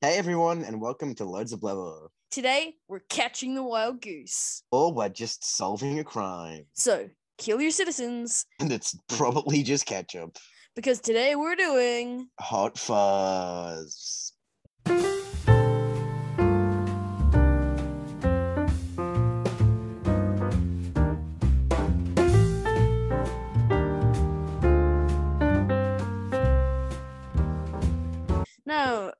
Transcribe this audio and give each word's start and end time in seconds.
Hey 0.00 0.16
everyone, 0.16 0.62
and 0.62 0.80
welcome 0.80 1.14
to 1.16 1.24
Load'A 1.24 1.56
Blether. 1.58 2.08
Today, 2.30 2.74
we're 2.88 3.00
catching 3.08 3.54
the 3.54 3.64
wild 3.64 4.00
goose. 4.00 4.62
Or 4.70 4.92
we're 4.92 5.08
just 5.08 5.44
solving 5.44 5.98
a 5.98 6.04
crime. 6.04 6.66
So, 6.74 7.10
kill 7.36 7.60
your 7.60 7.72
citizens, 7.72 8.46
And 8.60 8.70
it's 8.70 8.96
probably 9.08 9.62
just 9.64 9.86
ketchup. 9.86 10.36
because 10.76 11.00
today 11.00 11.34
we're 11.34 11.56
doing. 11.56 12.28
Hot 12.38 12.78
fuzz. 12.78 14.32
Now, 28.66 29.12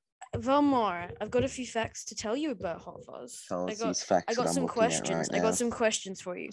Bellemar, 0.43 1.11
I've 1.20 1.30
got 1.30 1.45
a 1.45 1.48
few 1.48 1.66
facts 1.66 2.05
to 2.07 2.14
tell 2.14 2.36
you 2.36 2.51
about 2.51 2.80
Hot 2.83 3.05
Fuzz. 3.05 3.45
Tell 3.48 3.69
I 3.69 3.74
got, 3.74 3.87
these 3.88 4.02
facts 4.02 4.24
I 4.28 4.34
got 4.34 4.51
some 4.51 4.66
questions. 4.66 5.28
right 5.30 5.41
I 5.41 5.42
got 5.42 5.56
some 5.56 5.70
questions 5.70 6.20
for 6.20 6.37
you. 6.37 6.51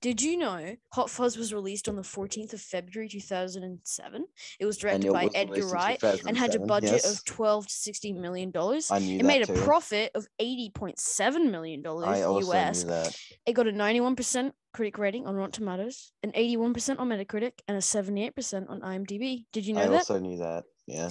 Did 0.00 0.22
you 0.22 0.38
know 0.38 0.76
Hot 0.94 1.10
Fuzz 1.10 1.36
was 1.36 1.52
released 1.52 1.88
on 1.88 1.96
the 1.96 2.02
14th 2.02 2.54
of 2.54 2.60
February 2.60 3.08
2007? 3.08 4.24
It 4.58 4.64
was 4.64 4.78
directed 4.78 5.08
it 5.08 5.12
by 5.12 5.24
was 5.24 5.32
Edgar 5.34 5.66
Wright 5.66 6.02
and 6.02 6.36
had 6.36 6.54
a 6.54 6.60
budget 6.60 6.92
yes. 6.92 7.18
of 7.18 7.24
12 7.24 7.66
to 7.66 7.72
16 7.72 8.20
million 8.20 8.50
dollars. 8.50 8.90
It 8.90 9.24
made 9.24 9.48
a 9.48 9.52
profit 9.52 10.10
of 10.14 10.26
80.7 10.40 11.50
million 11.50 11.80
I 11.80 11.82
dollars 11.82 12.48
US. 12.48 12.84
It 13.46 13.52
got 13.52 13.68
a 13.68 13.72
91% 13.72 14.52
critic 14.72 14.98
rating 14.98 15.26
on 15.26 15.34
Rotten 15.34 15.52
Tomatoes, 15.52 16.12
an 16.22 16.32
81% 16.32 16.98
on 16.98 17.08
Metacritic, 17.08 17.52
and 17.68 17.76
a 17.76 17.80
78% 17.80 18.70
on 18.70 18.80
IMDb. 18.80 19.44
Did 19.52 19.66
you 19.66 19.74
know 19.74 19.82
I 19.82 19.88
that? 19.88 19.94
also 19.96 20.18
knew 20.18 20.38
that. 20.38 20.64
Yeah. 20.86 21.10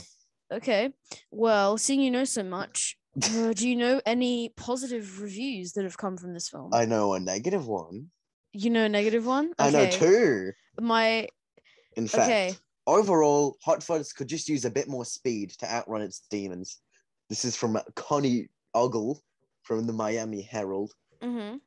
Okay. 0.51 0.91
Well, 1.31 1.77
seeing 1.77 2.01
you 2.01 2.11
know 2.11 2.23
so 2.23 2.43
much, 2.43 2.97
uh, 3.23 3.53
do 3.53 3.67
you 3.67 3.75
know 3.75 4.01
any 4.05 4.49
positive 4.49 5.21
reviews 5.21 5.73
that 5.73 5.83
have 5.83 5.97
come 5.97 6.17
from 6.17 6.33
this 6.33 6.49
film? 6.49 6.71
I 6.73 6.85
know 6.85 7.13
a 7.13 7.19
negative 7.19 7.67
one. 7.67 8.07
you 8.53 8.69
know 8.69 8.85
a 8.85 8.89
negative 8.89 9.25
one? 9.25 9.51
I 9.59 9.69
know 9.69 9.89
two. 9.89 10.51
My 10.79 11.27
In 11.95 12.07
fact, 12.07 12.23
okay. 12.23 12.53
overall, 12.87 13.57
Hot 13.63 13.83
Fuzz 13.83 14.13
could 14.13 14.27
just 14.27 14.49
use 14.49 14.65
a 14.65 14.71
bit 14.71 14.87
more 14.87 15.05
speed 15.05 15.51
to 15.59 15.71
outrun 15.71 16.01
its 16.01 16.21
demons. 16.31 16.79
This 17.29 17.45
is 17.45 17.55
from 17.55 17.79
Connie 17.95 18.47
Ogle 18.73 19.21
from 19.63 19.85
the 19.85 19.93
Miami 19.93 20.41
Herald. 20.41 20.93
Mm-hmm. 21.21 21.57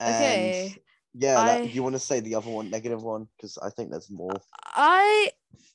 And 0.00 0.14
Okay. 0.14 0.76
Yeah, 1.14 1.44
that, 1.44 1.74
you 1.74 1.82
want 1.82 1.94
to 1.94 1.98
say 1.98 2.20
the 2.20 2.36
other 2.36 2.48
one, 2.48 2.70
negative 2.70 3.02
one, 3.02 3.28
because 3.36 3.58
I 3.58 3.68
think 3.68 3.90
there's 3.90 4.10
more. 4.10 4.32
I 4.64 5.30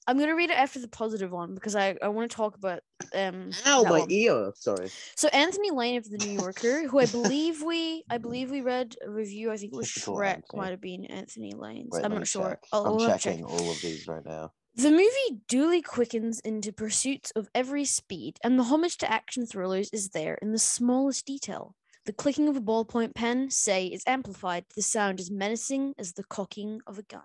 I'm 0.08 0.18
gonna 0.18 0.36
read 0.36 0.50
it 0.50 0.58
after 0.58 0.80
the 0.80 0.88
positive 0.88 1.32
one 1.32 1.54
because 1.54 1.76
I, 1.76 1.98
I 2.02 2.08
want 2.08 2.32
to 2.32 2.36
talk 2.36 2.56
about 2.56 2.80
um 3.14 3.52
Ow, 3.66 3.84
my 3.84 4.00
one. 4.00 4.12
ear. 4.12 4.52
Sorry. 4.56 4.90
So 5.16 5.28
Anthony 5.30 5.72
Lane 5.72 5.98
of 5.98 6.10
the 6.10 6.18
New 6.18 6.32
Yorker, 6.32 6.88
who 6.88 7.00
I 7.00 7.06
believe 7.06 7.62
we 7.62 8.04
I 8.10 8.18
believe 8.18 8.50
we 8.50 8.62
read 8.62 8.96
a 9.06 9.10
review, 9.10 9.52
I 9.52 9.58
think 9.58 9.74
it 9.74 9.76
was 9.76 9.88
Shrek, 9.88 10.44
might 10.56 10.72
have 10.72 10.82
been 10.82 11.06
Anthony 11.06 11.54
Lane's. 11.54 11.90
Wait, 11.92 12.06
I'm 12.06 12.14
not 12.14 12.28
sure. 12.28 12.52
check. 12.52 12.64
I'll, 12.72 12.86
I'm 12.86 12.94
I'll 12.94 13.00
to 13.00 13.06
check. 13.08 13.22
checking 13.22 13.46
all 13.46 13.70
of 13.72 13.82
these 13.82 14.08
right 14.08 14.26
now. 14.26 14.54
The 14.76 14.92
movie 14.92 15.42
duly 15.48 15.82
quickens 15.82 16.40
into 16.42 16.72
pursuits 16.72 17.32
of 17.32 17.50
every 17.56 17.84
speed, 17.84 18.38
and 18.44 18.60
the 18.60 18.66
homage 18.66 18.98
to 18.98 19.12
action 19.12 19.48
thrillers 19.48 19.90
is 19.92 20.10
there 20.10 20.36
in 20.36 20.52
the 20.52 20.60
smallest 20.60 21.26
detail. 21.26 21.76
The 22.06 22.14
clicking 22.14 22.48
of 22.48 22.56
a 22.56 22.62
ballpoint 22.62 23.16
pen, 23.16 23.50
say, 23.50 23.88
is 23.88 24.04
amplified 24.06 24.70
to 24.70 24.76
the 24.76 24.82
sound 24.84 25.20
as 25.20 25.32
menacing 25.32 25.96
as 25.98 26.14
the 26.14 26.24
cocking 26.24 26.80
of 26.86 27.00
a 27.00 27.04
gun. 27.04 27.24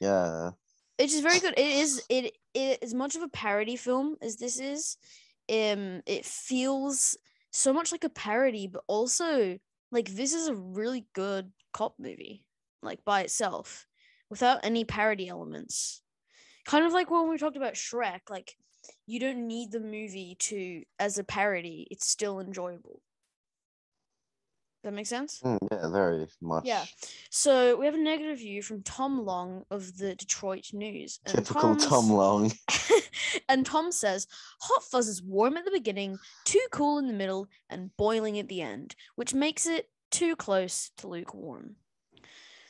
Yeah. 0.00 0.50
It 0.98 1.04
is 1.04 1.12
just 1.12 1.22
very 1.22 1.40
good. 1.40 1.54
It 1.58 1.66
is 1.66 2.02
it 2.08 2.36
it 2.54 2.78
as 2.82 2.94
much 2.94 3.16
of 3.16 3.22
a 3.22 3.28
parody 3.28 3.76
film 3.76 4.16
as 4.22 4.36
this 4.36 4.60
is. 4.60 4.96
Um, 5.50 6.02
it 6.06 6.24
feels 6.24 7.16
so 7.52 7.72
much 7.72 7.92
like 7.92 8.04
a 8.04 8.08
parody, 8.08 8.66
but 8.66 8.82
also 8.86 9.58
like 9.90 10.08
this 10.10 10.34
is 10.34 10.48
a 10.48 10.54
really 10.54 11.06
good 11.14 11.52
cop 11.72 11.94
movie, 11.98 12.44
like 12.82 13.04
by 13.04 13.22
itself, 13.22 13.86
without 14.30 14.60
any 14.62 14.84
parody 14.84 15.28
elements. 15.28 16.02
Kind 16.64 16.86
of 16.86 16.92
like 16.92 17.10
when 17.10 17.28
we 17.28 17.38
talked 17.38 17.56
about 17.56 17.74
Shrek, 17.74 18.30
like 18.30 18.56
you 19.06 19.20
don't 19.20 19.46
need 19.46 19.72
the 19.72 19.80
movie 19.80 20.36
to 20.40 20.82
as 20.98 21.18
a 21.18 21.24
parody. 21.24 21.86
It's 21.90 22.08
still 22.08 22.40
enjoyable. 22.40 23.02
That 24.84 24.92
make 24.92 25.06
sense? 25.06 25.40
Mm, 25.42 25.56
yeah, 25.72 25.88
very 25.88 26.26
much. 26.42 26.66
Yeah. 26.66 26.84
So 27.30 27.74
we 27.74 27.86
have 27.86 27.94
a 27.94 27.98
negative 27.98 28.36
view 28.36 28.62
from 28.62 28.82
Tom 28.82 29.24
Long 29.24 29.64
of 29.70 29.96
the 29.96 30.14
Detroit 30.14 30.66
News. 30.74 31.20
and 31.24 31.38
Typical 31.38 31.74
Tom 31.76 32.10
Long. 32.10 32.52
and 33.48 33.64
Tom 33.64 33.90
says, 33.90 34.26
Hot 34.60 34.82
Fuzz 34.82 35.08
is 35.08 35.22
warm 35.22 35.56
at 35.56 35.64
the 35.64 35.70
beginning, 35.70 36.18
too 36.44 36.60
cool 36.70 36.98
in 36.98 37.06
the 37.06 37.14
middle, 37.14 37.48
and 37.70 37.96
boiling 37.96 38.38
at 38.38 38.48
the 38.48 38.60
end, 38.60 38.94
which 39.16 39.32
makes 39.32 39.66
it 39.66 39.88
too 40.10 40.36
close 40.36 40.90
to 40.98 41.08
lukewarm. 41.08 41.76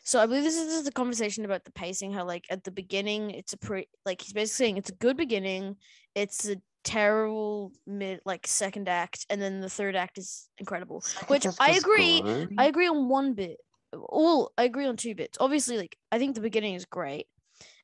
So 0.05 0.21
I 0.21 0.27
believe 0.27 0.45
this 0.45 0.57
is 0.57 0.85
the 0.85 0.93
conversation 0.93 1.45
about 1.45 1.65
the 1.65 1.73
pacing, 1.73 2.13
how 2.13 2.27
like 2.27 2.47
at 2.49 2.63
the 2.63 2.71
beginning 2.71 3.31
it's 3.31 3.55
a 3.55 3.57
pre 3.57 3.89
like 4.07 4.21
he's 4.21 4.33
basically 4.33 4.67
saying 4.67 4.77
it's 4.77 4.91
a 4.91 4.95
good 4.95 5.17
beginning, 5.17 5.79
it's 6.15 6.49
a 6.49 6.59
terrible 6.84 7.72
mid 7.87 8.21
like 8.25 8.47
second 8.47 8.89
act, 8.89 9.27
and 9.31 9.41
then 9.41 9.61
the 9.61 9.71
third 9.71 9.97
act 9.97 10.19
is 10.19 10.49
incredible. 10.59 11.03
Which 11.28 11.47
i 11.61 11.72
agree, 11.72 12.21
good? 12.22 12.55
I 12.59 12.67
agree 12.67 12.89
on 12.89 13.09
one 13.09 13.34
bit. 13.34 13.59
Well, 13.93 14.53
I 14.59 14.65
agree 14.65 14.87
on 14.87 14.97
two 14.97 15.15
bits. 15.15 15.39
Obviously, 15.41 15.78
like 15.78 15.97
I 16.12 16.19
think 16.19 16.34
the 16.34 16.41
beginning 16.41 16.75
is 16.75 16.84
great, 16.84 17.27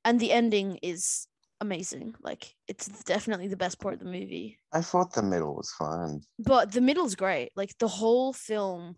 and 0.04 0.20
the 0.20 0.32
ending 0.32 0.78
is 0.82 1.26
amazing. 1.60 2.14
Like 2.22 2.56
it's 2.68 2.88
definitely 3.04 3.48
the 3.48 3.56
best 3.56 3.80
part 3.80 3.94
of 3.94 4.00
the 4.00 4.06
movie. 4.06 4.58
I 4.72 4.82
thought 4.82 5.14
the 5.14 5.22
middle 5.22 5.54
was 5.56 5.72
fine. 5.72 6.22
But 6.38 6.72
the 6.72 6.80
middle's 6.80 7.14
great. 7.14 7.52
Like 7.56 7.76
the 7.78 7.88
whole 7.88 8.32
film. 8.32 8.96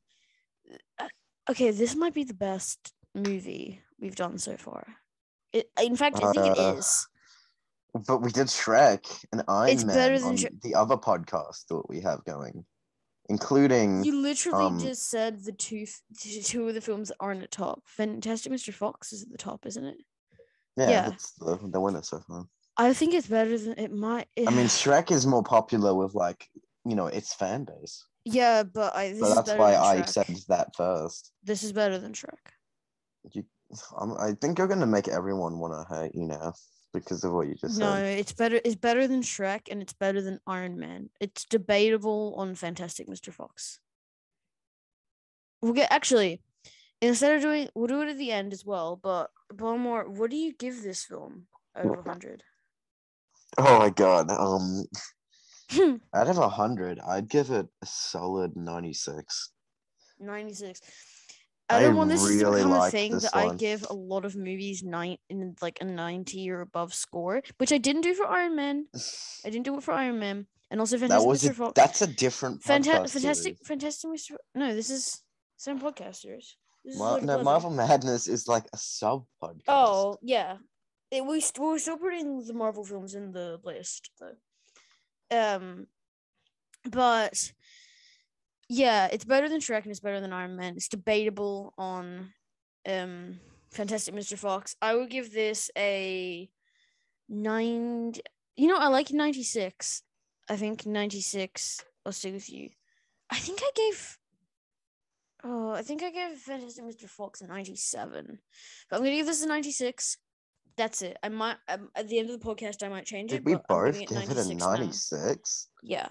uh, 0.99 1.09
Okay, 1.51 1.71
this 1.73 1.97
might 1.97 2.15
be 2.15 2.25
the 2.25 2.35
best 2.35 2.93
movie 3.15 3.83
we've 3.99 4.15
done 4.15 4.39
so 4.39 4.57
far. 4.57 4.97
It, 5.53 5.71
in 5.81 5.97
fact, 5.97 6.17
I 6.23 6.27
think 6.27 6.47
it 6.47 6.57
Uh, 6.59 6.75
is. 6.79 7.07
But 7.95 8.23
we 8.23 8.31
did 8.31 8.47
Shrek 8.47 9.25
and 9.33 9.43
Iron 9.49 9.71
It's 9.71 9.85
Man 9.85 9.95
better 9.95 10.19
than 10.19 10.29
on 10.29 10.61
the 10.63 10.75
other 10.75 10.97
podcast 10.97 11.67
that 11.69 11.83
we 11.89 12.01
have 12.01 12.25
going, 12.25 12.65
including 13.29 14.03
You 14.03 14.21
literally 14.21 14.65
um, 14.65 14.81
just 14.81 15.11
said 15.11 15.45
the 15.45 15.53
two 15.53 15.85
f- 15.87 16.03
two 16.45 16.69
of 16.69 16.75
the 16.75 16.81
films 16.81 17.09
that 17.09 17.17
aren't 17.21 17.43
at 17.43 17.51
top. 17.51 17.83
Fantastic 17.87 18.51
Mr. 18.51 18.73
Fox 18.73 19.13
is 19.13 19.23
at 19.23 19.31
the 19.31 19.39
top, 19.39 19.67
isn't 19.67 19.85
it? 19.85 19.97
yeah, 20.77 20.91
yeah. 20.91 21.09
that's 21.11 21.33
the, 21.33 21.59
the 21.63 21.81
winner 21.81 22.03
so 22.03 22.21
far. 22.21 22.47
I 22.79 22.95
think 22.95 23.13
it's 23.13 23.27
better 23.27 23.59
than 23.59 23.79
it 23.79 23.93
might. 23.93 24.29
I 24.39 24.51
mean, 24.51 24.67
Shrek 24.67 25.11
is 25.11 25.27
more 25.27 25.43
popular 25.43 25.95
with 25.95 26.15
like 26.15 26.49
you 26.87 26.97
know 26.97 27.09
its 27.09 27.35
fan 27.35 27.65
base, 27.65 28.07
Yeah, 28.25 28.63
but 28.63 28.97
I. 28.97 29.13
So 29.13 29.35
that's 29.35 29.53
why 29.53 29.77
I 29.77 30.03
said 30.03 30.35
that 30.49 30.75
first. 30.77 31.31
This 31.45 31.63
is 31.63 31.73
better 31.73 31.99
than 31.99 32.15
Shrek. 32.15 32.39
You, 33.33 33.45
I'm, 33.99 34.17
I 34.19 34.33
think 34.41 34.59
you're 34.59 34.67
gonna 34.67 34.87
make 34.87 35.09
everyone 35.09 35.59
want 35.59 35.89
to 35.89 35.95
hate 35.95 36.15
you 36.15 36.27
now 36.27 36.55
because 36.93 37.25
of 37.25 37.33
what 37.33 37.49
you 37.49 37.55
just 37.55 37.79
No, 37.79 37.95
said. 37.95 38.03
No, 38.03 38.09
it's 38.09 38.33
better. 38.33 38.61
It's 38.65 38.75
better 38.75 39.07
than 39.07 39.23
Shrek, 39.23 39.71
and 39.71 39.83
it's 39.83 39.93
better 39.93 40.21
than 40.21 40.41
Iron 40.47 40.79
Man. 40.79 41.11
It's 41.21 41.45
debatable 41.45 42.35
on 42.37 42.55
Fantastic 42.55 43.09
Mr. 43.09 43.33
Fox. 43.33 43.79
We'll 45.61 45.73
get 45.73 45.93
actually 45.93 46.41
instead 47.03 47.35
of 47.37 47.43
doing, 47.43 47.69
we'll 47.75 47.89
do 47.89 48.01
it 48.01 48.09
at 48.09 48.17
the 48.17 48.31
end 48.31 48.55
as 48.55 48.65
well. 48.65 48.99
But 49.03 49.31
Bellemar, 49.53 50.09
what 50.09 50.31
do 50.31 50.37
you 50.37 50.55
give 50.55 50.83
this 50.83 51.05
film 51.05 51.47
out 51.77 51.99
of 51.99 52.05
hundred? 52.07 52.43
Oh 53.59 53.79
my 53.79 53.91
god. 53.91 54.31
Um, 54.31 54.87
out 56.15 56.29
of 56.29 56.39
a 56.39 56.49
hundred, 56.49 57.01
I'd 57.01 57.29
give 57.29 57.51
it 57.51 57.67
a 57.83 57.87
solid 57.87 58.57
ninety-six. 58.57 59.51
Ninety 60.19 60.55
six. 60.55 60.81
I 61.69 61.81
don't 61.81 61.97
want 61.97 62.11
this 62.11 62.23
to 62.23 62.29
really 62.29 62.61
become 62.61 62.73
a 62.73 62.79
like 62.79 62.93
thing 62.93 63.19
that 63.19 63.35
I 63.35 63.55
give 63.55 63.87
a 63.89 63.95
lot 63.95 64.25
of 64.25 64.37
movies 64.37 64.83
nine 64.83 65.17
in 65.31 65.55
like 65.63 65.79
a 65.81 65.85
ninety 65.85 66.51
or 66.51 66.61
above 66.61 66.93
score, 66.93 67.43
which 67.59 67.73
I 67.73 67.79
didn't 67.79 68.03
do 68.03 68.15
for 68.15 68.27
Iron 68.27 68.57
Man. 68.57 68.87
I 69.45 69.51
didn't 69.51 69.65
do 69.65 69.77
it 69.77 69.83
for 69.83 69.93
Iron 69.93 70.19
Man, 70.19 70.47
and 70.71 70.81
also 70.81 70.97
that 70.99 71.09
Fantastic 71.09 71.29
was 71.29 71.43
Mr. 71.45 71.55
Fox. 71.55 71.73
that's 71.75 72.03
a 72.03 72.07
different 72.07 72.63
Fanta- 72.63 73.09
fantastic, 73.11 73.57
series. 73.57 73.59
fantastic, 73.65 74.11
Mr. 74.11 74.37
No, 74.55 74.75
this 74.75 74.91
is 74.91 75.23
same 75.57 75.81
podcast 75.81 76.17
series. 76.17 76.57
Mar- 76.85 77.21
no, 77.21 77.39
Blether. 77.39 77.45
Marvel 77.45 77.71
Madness 77.71 78.29
is 78.29 78.49
like 78.49 78.65
a 78.73 78.77
sub 78.77 79.25
podcast. 79.43 79.63
Oh 79.69 80.19
yeah, 80.21 80.57
it, 81.11 81.25
we 81.25 81.41
st- 81.41 81.65
we're 81.65 81.79
still 81.79 81.97
putting 81.97 82.45
the 82.45 82.53
Marvel 82.55 82.85
films 82.85 83.15
in 83.15 83.33
the 83.33 83.59
list 83.65 84.11
though. 84.21 84.35
Um, 85.57 85.87
but 86.91 87.53
yeah, 88.69 89.09
it's 89.13 89.25
better 89.25 89.49
than 89.49 89.61
Shrek 89.61 89.83
and 89.83 89.91
it's 89.91 90.01
better 90.01 90.21
than 90.21 90.33
Iron 90.33 90.57
Man. 90.57 90.75
It's 90.77 90.89
debatable 90.89 91.75
on 91.79 92.33
um 92.89 93.41
Fantastic 93.71 94.15
Mr. 94.15 94.39
Fox. 94.39 94.77
I 94.83 94.95
would 94.95 95.11
give 95.11 95.33
this 95.33 95.71
a 95.77 96.49
nine. 97.29 98.13
You 98.57 98.69
know, 98.69 98.77
I 98.77 98.89
like 98.89 99.11
ninety 99.13 99.43
six. 99.43 100.03
I 100.49 100.57
think 100.57 100.87
ninety 100.87 101.21
six. 101.21 101.83
I'll 102.05 102.13
stay 102.13 102.33
with 102.33 102.51
you. 102.51 102.71
I 103.31 103.37
think 103.37 103.61
I 103.63 103.71
gave. 103.75 104.19
Oh, 105.45 105.71
I 105.71 105.83
think 105.83 106.03
I 106.03 106.11
gave 106.11 106.39
Fantastic 106.39 106.85
Mr. 106.85 107.09
Fox 107.09 107.41
a 107.41 107.47
ninety 107.47 107.77
seven. 107.77 108.39
But 108.91 108.97
I'm 108.97 109.03
gonna 109.03 109.17
give 109.17 109.27
this 109.27 109.43
a 109.43 109.49
ninety 109.49 109.73
six. 109.73 110.19
That's 110.77 111.03
it. 111.03 111.17
I 111.23 111.29
might 111.29 111.57
um, 111.69 111.89
at 111.95 112.09
the 112.09 112.19
end 112.19 112.31
of 112.31 112.41
the 112.41 112.47
podcast 112.47 112.85
I 112.85 112.89
might 112.89 113.07
change 113.07 113.31
Did 113.31 113.41
it. 113.41 113.45
we 113.45 113.57
both 113.69 113.99
give 113.99 114.03
it 114.03 114.11
a 114.11 114.15
96 114.15 114.49
now. 114.61 114.71
96? 114.71 115.69
Yeah, 115.83 116.09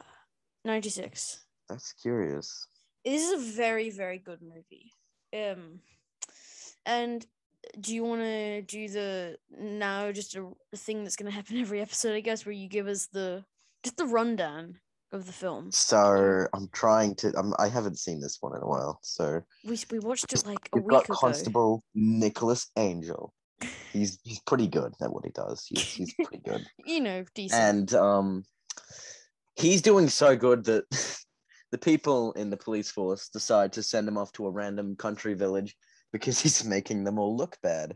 ninety 0.65 0.89
six. 0.89 1.43
That's 1.71 1.93
curious. 1.93 2.67
This 3.05 3.23
is 3.23 3.31
a 3.33 3.55
very 3.55 3.89
very 3.89 4.19
good 4.19 4.39
movie. 4.41 4.91
Um, 5.33 5.79
and 6.85 7.25
do 7.79 7.95
you 7.95 8.03
want 8.03 8.21
to 8.21 8.61
do 8.63 8.89
the 8.89 9.37
now 9.57 10.11
just 10.11 10.35
a, 10.35 10.47
thing 10.75 11.03
that's 11.03 11.15
gonna 11.15 11.31
happen 11.31 11.57
every 11.61 11.81
episode? 11.81 12.13
I 12.15 12.19
guess 12.19 12.45
where 12.45 12.53
you 12.53 12.67
give 12.67 12.87
us 12.87 13.07
the 13.07 13.43
just 13.83 13.97
the 13.97 14.05
rundown 14.05 14.75
of 15.11 15.25
the 15.25 15.31
film. 15.31 15.71
So 15.71 16.47
I'm 16.53 16.69
trying 16.73 17.15
to. 17.15 17.33
I'm, 17.37 17.53
I 17.59 17.67
haven't 17.67 17.97
seen 17.99 18.19
this 18.19 18.37
one 18.41 18.55
in 18.55 18.61
a 18.61 18.67
while. 18.67 18.99
So 19.01 19.41
We 19.65 19.77
we 19.89 19.99
watched 19.99 20.31
it 20.33 20.45
like 20.45 20.69
a 20.73 20.77
we've 20.77 20.83
week 20.83 20.91
got 20.91 21.05
ago. 21.05 21.15
Constable 21.19 21.83
Nicholas 21.95 22.69
Angel. 22.77 23.33
He's 23.93 24.19
he's 24.23 24.39
pretty 24.47 24.67
good 24.67 24.93
at 25.01 25.11
what 25.13 25.25
he 25.25 25.31
does. 25.31 25.65
He's 25.67 25.83
he's 25.83 26.13
pretty 26.13 26.41
good. 26.43 26.65
You 26.85 27.01
know, 27.01 27.25
decent. 27.35 27.61
and 27.61 27.93
um, 27.93 28.43
he's 29.55 29.81
doing 29.81 30.09
so 30.09 30.35
good 30.35 30.63
that 30.65 30.85
the 31.71 31.77
people 31.77 32.33
in 32.33 32.49
the 32.49 32.57
police 32.57 32.91
force 32.91 33.29
decide 33.29 33.73
to 33.73 33.83
send 33.83 34.07
him 34.07 34.17
off 34.17 34.31
to 34.33 34.45
a 34.45 34.51
random 34.51 34.95
country 34.95 35.33
village 35.33 35.75
because 36.11 36.39
he's 36.41 36.63
making 36.65 37.03
them 37.03 37.17
all 37.17 37.35
look 37.35 37.57
bad. 37.63 37.95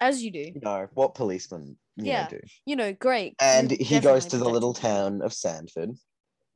As 0.00 0.22
you 0.22 0.30
do. 0.30 0.52
You 0.54 0.60
know 0.62 0.88
what 0.94 1.14
policemen 1.14 1.76
you 1.96 2.04
Yeah, 2.04 2.22
know, 2.22 2.28
do. 2.28 2.40
You 2.66 2.76
know, 2.76 2.92
great. 2.92 3.34
And 3.40 3.70
you 3.70 3.78
he 3.80 4.00
goes 4.00 4.26
to 4.26 4.38
the 4.38 4.48
little 4.48 4.74
town 4.74 5.22
of 5.22 5.32
Sandford, 5.32 5.90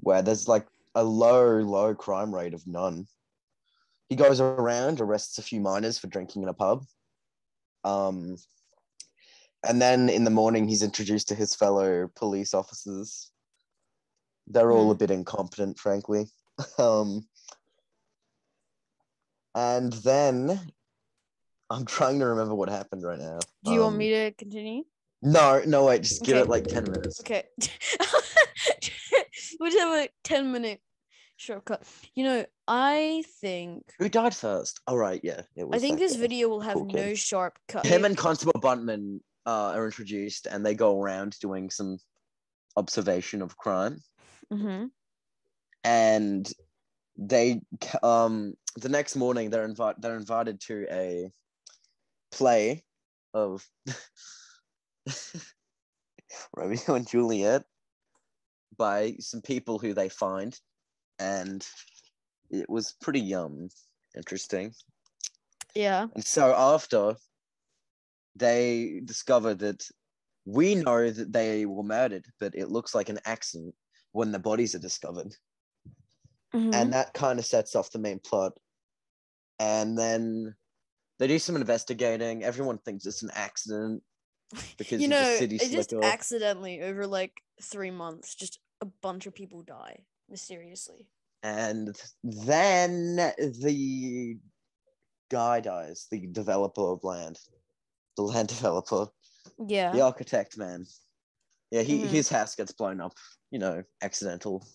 where 0.01 0.23
there's 0.23 0.49
like 0.49 0.67
a 0.95 1.05
low, 1.05 1.59
low 1.59 1.95
crime 1.95 2.35
rate 2.35 2.55
of 2.55 2.67
none. 2.67 3.07
He 4.09 4.17
goes 4.17 4.41
around, 4.41 5.01
arrests 5.01 5.39
a 5.39 5.43
few 5.43 5.61
minors 5.61 5.99
for 5.99 6.07
drinking 6.07 6.43
in 6.43 6.49
a 6.49 6.55
pub. 6.55 6.85
Um, 7.85 8.37
and 9.67 9.83
then 9.83 10.09
in 10.09 10.25
the 10.25 10.31
morning, 10.31 10.67
he's 10.69 10.83
introduced 10.83 11.29
to 11.29 11.35
his 11.35 11.55
fellow 11.55 12.09
police 12.17 12.55
officers. 12.55 13.31
They're 14.51 14.73
all 14.73 14.91
a 14.91 14.95
Hmm. 14.95 14.99
bit 14.99 15.11
incompetent, 15.11 15.79
frankly. 15.79 16.27
um, 16.79 17.27
and 19.55 19.93
then 19.93 20.73
I'm 21.71 21.85
trying 21.85 22.19
to 22.21 22.27
remember 22.27 22.55
what 22.55 22.69
happened 22.69 23.03
right 23.05 23.19
now. 23.19 23.39
Do 23.65 23.73
you 23.73 23.81
want 23.81 23.93
Um, 23.95 23.99
me 23.99 24.11
to 24.11 24.31
continue? 24.33 24.85
No, 25.21 25.63
no, 25.67 25.85
wait, 25.85 26.03
just 26.03 26.23
give 26.25 26.37
Okay. 26.37 26.43
it 26.43 26.49
like 26.49 26.65
10 26.65 26.85
minutes. 26.85 27.21
Okay. 27.21 27.45
we'll 29.61 29.71
just 29.71 29.81
have 29.81 30.05
a 30.05 30.09
10 30.25 30.53
minute 30.53 30.81
shortcut. 31.37 31.83
You 32.15 32.25
know, 32.25 32.47
I 32.67 33.25
think 33.41 33.83
Who 33.99 34.09
died 34.09 34.35
first? 34.35 34.81
All 34.87 34.97
right, 34.97 35.21
yeah. 35.23 35.43
It 35.57 35.69
was 35.69 35.77
I 35.77 35.79
think 35.81 35.99
this 35.99 36.15
guy. 36.15 36.21
video 36.21 36.49
will 36.49 36.61
have 36.61 36.75
Cool 36.75 36.87
no 36.87 37.15
sharp 37.15 37.59
cut. 37.69 37.85
Him 37.85 38.05
and 38.05 38.17
Constable 38.17 38.59
Butterman 38.61 39.21
uh, 39.45 39.73
are 39.75 39.87
introduced, 39.87 40.47
and 40.47 40.65
they 40.65 40.75
go 40.75 41.01
around 41.01 41.37
doing 41.41 41.69
some 41.71 41.99
observation 42.77 43.43
of 43.43 43.57
crime. 43.57 43.99
Hmm 44.51 44.91
And 45.85 46.51
they, 47.17 47.63
um, 48.03 48.55
the 48.77 48.89
next 48.89 49.17
morning, 49.17 49.51
they're 49.51 49.65
invited. 49.65 50.03
They're 50.03 50.17
invited 50.17 50.61
to 50.63 50.87
a 50.91 51.33
play 52.31 52.85
of 53.35 53.69
Romeo 56.55 56.95
and 56.95 57.09
Juliet 57.09 57.65
by 58.77 59.17
some 59.21 59.43
people 59.43 59.79
who 59.79 59.93
they 59.95 60.09
find, 60.09 60.59
and 61.19 61.67
it 62.51 62.69
was 62.71 62.93
pretty 62.93 63.35
um 63.35 63.69
interesting. 64.17 64.75
Yeah. 65.75 66.09
And 66.15 66.25
so 66.25 66.55
after 66.55 67.17
they 68.35 69.01
discover 69.05 69.55
that 69.55 69.89
we 70.47 70.75
know 70.75 71.11
that 71.11 71.33
they 71.33 71.67
were 71.67 71.83
murdered, 71.83 72.27
but 72.41 72.55
it 72.55 72.69
looks 72.71 72.95
like 72.95 73.09
an 73.09 73.19
accident 73.25 73.75
when 74.13 74.33
the 74.33 74.39
bodies 74.39 74.75
are 74.75 74.79
discovered. 74.81 75.35
Mhm. 76.55 76.75
And 76.75 76.93
that 76.93 77.13
kind 77.15 77.39
of 77.39 77.45
sets 77.47 77.77
off 77.77 77.91
the 77.91 77.99
main 77.99 78.19
plot. 78.21 78.53
And 79.59 79.99
then 79.99 80.55
they 81.19 81.27
do 81.27 81.39
some 81.39 81.57
investigating. 81.57 82.43
Everyone 82.45 82.79
thinks 82.79 83.05
it's 83.07 83.23
an 83.23 83.31
accident 83.35 84.03
because 84.79 85.01
you 85.03 85.09
know, 85.09 85.21
it 85.41 85.49
just 85.51 85.91
slicker. 85.91 86.05
accidentally 86.05 86.81
over 86.83 87.07
like 87.07 87.33
three 87.63 87.91
months, 87.91 88.35
just 88.35 88.61
a 88.81 88.87
bunch 89.03 89.27
of 89.27 89.35
people 89.35 89.63
die 89.63 90.05
mysteriously. 90.29 91.09
and 91.43 91.95
then 92.23 93.17
the 93.17 94.39
guy 95.31 95.61
dies, 95.61 96.07
the 96.11 96.27
developer 96.29 96.81
of 96.93 97.05
land, 97.05 97.39
the 98.17 98.23
land 98.23 98.49
developer. 98.57 99.07
Yeah. 99.67 99.93
the 99.93 100.01
architect 100.03 100.57
man. 100.57 100.87
Yeah, 101.71 101.83
he 101.83 101.99
Mhm. 101.99 102.09
his 102.09 102.29
house 102.29 102.55
gets 102.55 102.73
blown 102.73 103.01
up, 103.01 103.15
you 103.51 103.59
know, 103.59 103.83
accidental. 104.03 104.67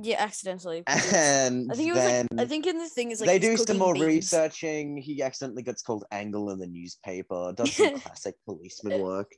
Yeah, 0.00 0.22
accidentally. 0.22 0.84
And 0.86 1.72
I 1.72 1.74
think 1.74 1.88
it 1.88 1.92
was 1.94 2.04
like 2.04 2.26
I 2.38 2.44
think 2.46 2.66
in 2.66 2.78
the 2.78 2.88
thing 2.88 3.10
is 3.10 3.20
like 3.20 3.26
they 3.26 3.38
do 3.40 3.56
some 3.56 3.78
more 3.78 3.94
researching. 3.94 4.96
He 4.98 5.22
accidentally 5.22 5.62
gets 5.64 5.82
called 5.82 6.04
Angle 6.12 6.50
in 6.50 6.58
the 6.60 6.66
newspaper, 6.68 7.52
does 7.56 7.74
some 7.74 7.98
classic 8.02 8.36
policeman 8.44 9.00
work. 9.00 9.32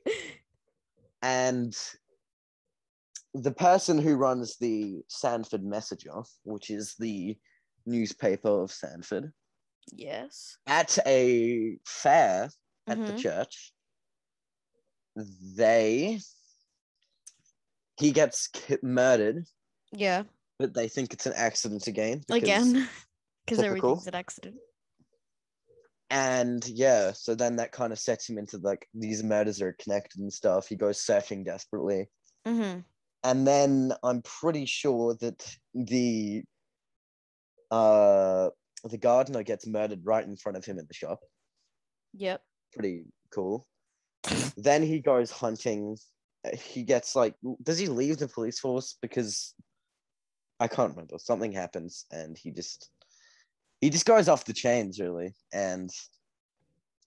And 1.23 1.75
the 3.33 3.51
person 3.51 3.97
who 3.97 4.15
runs 4.15 4.57
the 4.57 5.01
Sandford 5.07 5.63
Messenger, 5.63 6.21
which 6.43 6.69
is 6.69 6.95
the 6.99 7.37
newspaper 7.85 8.61
of 8.63 8.71
Sandford, 8.71 9.31
Yes. 9.93 10.57
at 10.67 10.97
a 11.07 11.77
fair 11.85 12.49
at 12.87 12.97
the 13.07 13.13
Mhm. 13.13 13.17
church, 13.17 13.73
they 15.15 16.19
he 18.01 18.11
gets 18.11 18.49
murdered, 18.83 19.45
Yeah. 19.91 20.23
but 20.59 20.73
they 20.73 20.87
think 20.87 21.13
it's 21.13 21.25
an 21.27 21.33
accident 21.35 21.87
again. 21.87 22.23
because- 22.27 22.71
Again. 22.71 22.89
Because 23.45 23.63
everything's 23.65 24.05
an 24.07 24.13
accident. 24.15 24.55
And 26.11 26.65
yeah, 26.67 27.11
so 27.11 27.33
then 27.33 27.55
that 27.55 27.71
kind 27.71 27.91
of 27.91 27.97
sets 27.99 28.29
him 28.29 28.37
into 28.37 28.57
like 28.59 28.87
these 28.93 29.23
murders 29.23 29.61
are 29.61 29.75
connected 29.81 30.19
and 30.21 30.31
stuff. 30.31 30.67
He 30.67 30.75
goes 30.75 31.01
searching 31.01 31.43
desperately. 31.43 32.07
Mm-hmm. 32.47 32.79
And 33.23 33.47
then 33.47 33.93
I'm 34.03 34.21
pretty 34.21 34.65
sure 34.67 35.15
that 35.21 35.55
the 35.73 36.43
uh 37.71 38.49
the 38.83 38.97
gardener 38.97 39.43
gets 39.43 39.65
murdered 39.65 40.01
right 40.05 40.25
in 40.25 40.35
front 40.37 40.57
of 40.57 40.63
him 40.63 40.77
in 40.77 40.85
the 40.87 40.93
shop. 40.93 41.19
Yep. 42.13 42.41
Pretty 42.73 43.05
cool. 43.33 43.65
then 44.55 44.83
he 44.83 44.99
goes 44.99 45.31
hunting. 45.31 45.97
He 46.53 46.83
gets 46.83 47.15
like 47.15 47.35
does 47.63 47.77
he 47.77 47.87
leave 47.87 48.17
the 48.17 48.27
police 48.27 48.59
force 48.59 48.97
because 49.01 49.53
I 50.59 50.67
can't 50.67 50.91
remember. 50.91 51.17
Something 51.19 51.51
happens 51.51 52.05
and 52.11 52.37
he 52.37 52.51
just 52.51 52.89
he 53.79 53.89
just 53.89 54.05
goes 54.05 54.27
off 54.27 54.45
the 54.45 54.53
chains 54.53 54.99
really 54.99 55.33
and 55.53 55.89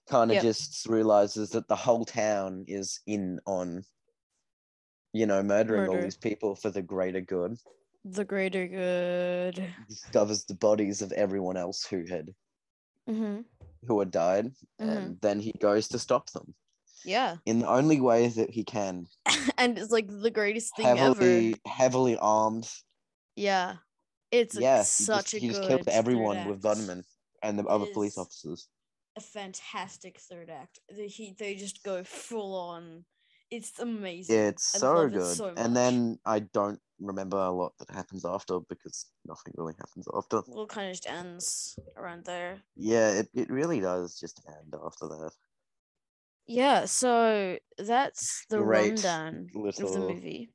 kind 0.07 0.31
of 0.31 0.35
Yep. 0.35 0.43
just 0.43 0.85
realizes 0.87 1.49
that 1.51 1.67
the 1.67 1.75
whole 1.75 2.05
town 2.05 2.65
is 2.67 2.99
in 3.07 3.39
on 3.45 3.83
you 5.13 5.25
know 5.25 5.41
murdering 5.41 5.87
all 5.89 6.01
these 6.01 6.17
people 6.17 6.55
for 6.55 6.69
the 6.69 6.81
greater 6.81 7.21
good 7.21 7.57
The 8.03 8.25
greater 8.25 8.67
good. 8.67 9.73
discovers 9.89 10.45
the 10.45 10.53
bodies 10.55 11.01
of 11.01 11.11
everyone 11.13 11.57
else 11.57 11.85
who 11.85 12.05
had 12.05 12.33
Mm-hmm. 13.09 13.41
who 13.87 13.99
had 13.99 14.11
died 14.11 14.45
Mhm. 14.79 14.89
and 14.89 15.21
then 15.21 15.39
he 15.39 15.53
goes 15.59 15.87
to 15.89 15.99
stop 15.99 16.29
them 16.31 16.53
Yeah. 17.03 17.37
in 17.45 17.59
the 17.59 17.67
only 17.69 18.01
way 18.01 18.27
that 18.27 18.49
he 18.49 18.63
can 18.63 19.07
and 19.57 19.77
it's 19.77 19.91
like 19.91 20.07
the 20.07 20.31
greatest 20.31 20.75
thing 20.75 20.85
heavily 20.85 21.53
ever. 21.53 21.57
heavily 21.67 22.17
armed 22.17 22.69
Yeah. 23.35 23.77
It's 24.31 24.55
yeah 24.55 24.77
like 24.77 24.79
he 24.79 24.83
such 24.83 25.31
just, 25.31 25.33
a 25.33 25.39
he 25.39 25.47
just 25.49 25.61
good 25.61 25.67
killed 25.69 25.87
everyone 25.89 26.45
with 26.49 26.61
gunmen 26.61 27.03
and 27.43 27.59
the 27.59 27.65
other 27.65 27.85
police 27.93 28.17
officers 28.17 28.67
A 29.17 29.21
fantastic 29.21 30.19
third 30.19 30.49
act. 30.49 30.79
They 30.89 31.07
he 31.07 31.33
they 31.37 31.55
just 31.55 31.83
go 31.83 32.03
full 32.03 32.53
on. 32.55 33.05
It's 33.51 33.79
amazing. 33.79 34.35
Yeah, 34.35 34.47
it's 34.49 34.65
so 34.65 34.93
love 34.95 35.07
it 35.07 35.13
good 35.13 35.35
so 35.37 35.53
and 35.55 35.75
then 35.75 36.17
i 36.25 36.39
don't 36.39 36.79
remember 36.99 37.37
a 37.37 37.51
lot 37.51 37.73
that 37.79 37.91
happens 37.91 38.25
after 38.25 38.59
because 38.67 39.05
nothing 39.25 39.53
really 39.57 39.75
happens 39.79 40.07
after 40.13 40.41
Well, 40.47 40.65
kind 40.65 40.87
of 40.89 40.93
just 40.93 41.07
ends 41.07 41.77
around 41.95 42.25
there. 42.25 42.57
yeah 42.75 43.11
it, 43.19 43.29
it 43.33 43.49
really 43.49 43.79
does 43.79 44.19
just 44.19 44.41
end 44.47 44.73
after 44.83 45.07
that 45.07 45.31
Yeah, 46.47 46.85
so 46.85 47.57
that's 47.77 48.45
the 48.49 48.59
Great 48.61 48.89
rundown 48.91 49.47
of 49.55 49.75
the 49.75 49.99
movie. 49.99 50.49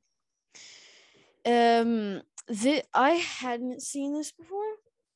Um, 1.45 2.21
the 2.47 2.83
I 2.93 3.11
hadn't 3.11 3.81
seen 3.81 4.13
this 4.13 4.31
before, 4.31 4.63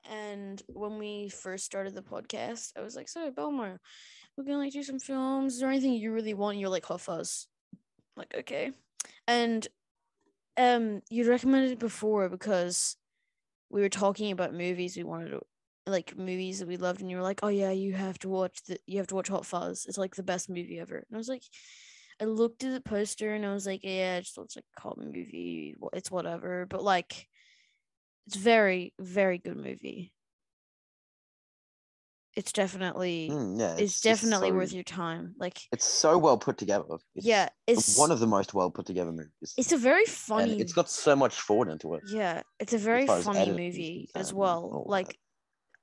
and 0.10 0.62
when 0.67 0.98
we 0.98 1.29
first 1.29 1.65
started 1.65 1.96
the 1.96 2.01
podcast, 2.01 2.72
I 2.77 2.82
was 2.82 2.96
like, 2.96 3.08
"So, 3.08 3.32
Bellemar, 3.32 3.79
we're 4.36 4.44
gonna 4.44 4.58
like 4.58 4.74
do 4.74 4.84
some 4.84 5.00
films. 5.00 5.55
Is 5.55 5.60
there 5.62 5.70
anything 5.70 5.94
you 5.94 6.12
really 6.12 6.34
want?" 6.34 6.58
You're 6.58 6.70
like, 6.70 6.86
"Hot 6.86 7.01
Fuzz." 7.01 7.48
I'm 7.74 8.22
like, 8.22 8.36
okay, 8.39 8.72
and 9.27 9.67
um, 10.58 11.01
you'd 11.10 11.27
recommended 11.27 11.72
it 11.72 11.79
before 11.79 12.29
because 12.29 12.98
we 13.70 13.82
were 13.82 13.89
talking 13.89 14.32
about 14.32 14.53
movies 14.53 14.98
we 14.98 15.03
wanted 15.03 15.29
to 15.32 15.41
like 15.87 16.17
movies 16.17 16.59
that 16.59 16.67
we 16.67 16.77
loved, 16.77 17.01
and 17.01 17.09
you 17.09 17.17
were 17.17 17.23
like, 17.23 17.41
"Oh 17.43 17.47
yeah, 17.49 17.71
you 17.71 17.93
have 17.93 18.17
to 18.19 18.29
watch 18.29 18.63
the 18.67 18.79
you 18.85 18.97
have 18.97 19.07
to 19.07 19.15
watch 19.15 19.27
Hot 19.27 19.45
Fuzz. 19.45 19.85
It's 19.87 19.97
like 19.97 20.15
the 20.15 20.23
best 20.23 20.49
movie 20.49 20.79
ever." 20.79 20.97
And 20.97 21.05
I 21.13 21.17
was 21.17 21.29
like, 21.29 21.43
I 22.21 22.25
looked 22.25 22.63
at 22.63 22.73
the 22.73 22.81
poster 22.81 23.33
and 23.33 23.45
I 23.45 23.53
was 23.53 23.65
like, 23.67 23.81
"Yeah, 23.83 24.17
it 24.17 24.21
just 24.23 24.37
looks 24.37 24.55
like 24.55 24.65
a 24.77 24.81
cop 24.81 24.97
movie. 24.97 25.75
It's 25.93 26.09
whatever." 26.11 26.65
But 26.65 26.83
like, 26.83 27.27
it's 28.27 28.35
very 28.35 28.93
very 28.99 29.37
good 29.37 29.57
movie. 29.57 30.11
It's 32.35 32.51
definitely 32.51 33.29
Mm, 33.31 33.57
yeah, 33.57 33.75
it's, 33.77 34.01
just 34.01 34.03
definitely 34.03 34.49
so- 34.49 34.55
worth 34.55 34.73
your 34.73 34.83
time. 34.83 35.35
Like, 35.39 35.57
It's 35.71 35.85
so 35.85 36.17
well 36.17 36.37
put 36.37 36.57
together. 36.57 36.83
It's 37.15 37.25
yeah, 37.25 37.47
it's 37.65 37.97
one 37.97 38.11
of 38.11 38.19
the 38.19 38.27
most 38.27 38.53
well 38.53 38.69
put 38.71 38.85
together 38.85 39.11
movies. 39.13 39.53
it's 39.57 39.71
a 39.71 39.77
very 39.77 40.05
funny. 40.05 40.59
it's 40.59 40.73
got 40.73 40.89
so 40.89 41.15
much 41.15 41.39
thought 41.39 41.69
into 41.69 41.93
it. 41.93 42.03
Yeah, 42.07 42.41
it's 42.59 42.73
a 42.73 42.77
very 42.77 43.07
funny 43.07 43.51
movie 43.51 44.09
as 44.15 44.33
well. 44.33 44.83
Like, 44.85 45.17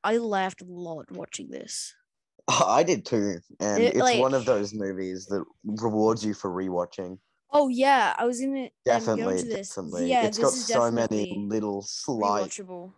I 0.05 0.17
laughed 0.19 0.63
a 0.63 0.67
lot 0.67 1.11
watching 1.11 1.49
this. 1.49 1.95
I 2.49 2.83
did 2.83 3.07
too, 3.07 3.39
and 3.61 3.83
It, 3.83 3.97
it's 3.97 4.19
one 4.19 4.35
of 4.35 4.45
those 4.45 4.75
movies 4.75 5.27
that 5.27 5.45
rewards 5.65 6.25
you 6.25 6.35
for 6.35 6.51
rewatching. 6.51 7.19
Oh 7.51 7.69
yeah, 7.69 8.15
I 8.19 8.25
was 8.25 8.41
gonna 8.41 8.65
um, 8.65 8.67
go 8.67 8.71
Definitely, 8.85 9.43
this. 9.43 9.69
definitely. 9.69 10.09
Yeah, 10.11 10.27
it's 10.27 10.39
this 10.39 10.47
got 10.47 10.53
so 10.55 10.91
many 10.91 11.33
little 11.49 11.83
slight 11.83 12.51
rewatchable. 12.51 12.93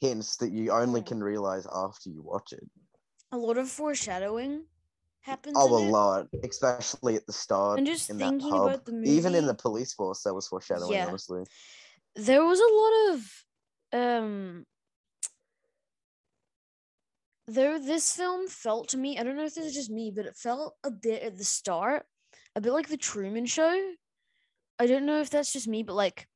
hints 0.00 0.36
that 0.36 0.52
you 0.52 0.70
only 0.70 1.02
can 1.02 1.22
realize 1.22 1.66
after 1.74 2.10
you 2.10 2.22
watch 2.22 2.52
it. 2.52 2.64
A 3.32 3.36
lot 3.38 3.58
of 3.58 3.68
foreshadowing 3.68 4.66
happens. 5.22 5.56
Oh, 5.58 5.74
a 5.76 5.82
it. 5.82 5.90
lot, 5.90 6.26
especially 6.44 7.16
at 7.16 7.26
the 7.26 7.32
start. 7.32 7.78
And 7.78 7.86
just 7.86 8.10
in 8.10 8.18
that 8.18 8.28
thinking 8.28 8.52
about 8.52 8.84
the 8.84 8.92
movie, 8.92 9.10
Even 9.10 9.34
in 9.34 9.46
the 9.46 9.54
police 9.54 9.92
force, 9.92 10.22
there 10.22 10.34
was 10.34 10.46
foreshadowing. 10.46 10.92
Yeah. 10.92 11.06
Honestly, 11.08 11.44
There 12.14 12.44
was 12.44 12.60
a 12.60 12.72
lot 12.72 13.14
of 13.14 13.44
um. 13.92 14.66
There, 17.46 17.78
this 17.78 18.14
film 18.16 18.48
felt 18.48 18.88
to 18.88 18.96
me. 18.96 19.18
I 19.18 19.22
don't 19.22 19.36
know 19.36 19.44
if 19.44 19.54
this 19.54 19.66
is 19.66 19.74
just 19.74 19.90
me, 19.90 20.10
but 20.14 20.24
it 20.24 20.36
felt 20.36 20.76
a 20.82 20.90
bit 20.90 21.22
at 21.22 21.36
the 21.36 21.44
start, 21.44 22.06
a 22.56 22.60
bit 22.60 22.72
like 22.72 22.88
the 22.88 22.96
Truman 22.96 23.44
Show. 23.44 23.92
I 24.78 24.86
don't 24.86 25.06
know 25.06 25.20
if 25.20 25.30
that's 25.30 25.52
just 25.52 25.68
me, 25.68 25.82
but 25.82 25.94
like, 25.94 26.26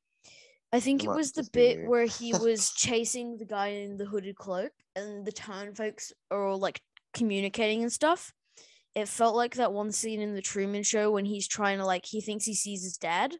I 0.71 0.79
think 0.79 1.03
it 1.03 1.09
was 1.09 1.31
the 1.31 1.47
bit 1.51 1.87
where 1.87 2.05
he 2.05 2.33
was 2.39 2.71
chasing 2.71 3.37
the 3.37 3.45
guy 3.45 3.69
in 3.69 3.97
the 3.97 4.05
hooded 4.05 4.35
cloak, 4.35 4.71
and 4.95 5.25
the 5.25 5.31
town 5.31 5.73
folks 5.73 6.13
are 6.29 6.47
all 6.47 6.59
like 6.59 6.81
communicating 7.13 7.81
and 7.81 7.91
stuff. 7.91 8.33
It 8.93 9.07
felt 9.07 9.35
like 9.35 9.55
that 9.55 9.73
one 9.73 9.91
scene 9.91 10.21
in 10.21 10.35
the 10.35 10.41
Truman 10.41 10.83
Show 10.83 11.11
when 11.11 11.25
he's 11.25 11.47
trying 11.47 11.79
to 11.79 11.85
like 11.85 12.05
he 12.05 12.21
thinks 12.21 12.45
he 12.45 12.53
sees 12.53 12.83
his 12.83 12.97
dad, 12.97 13.33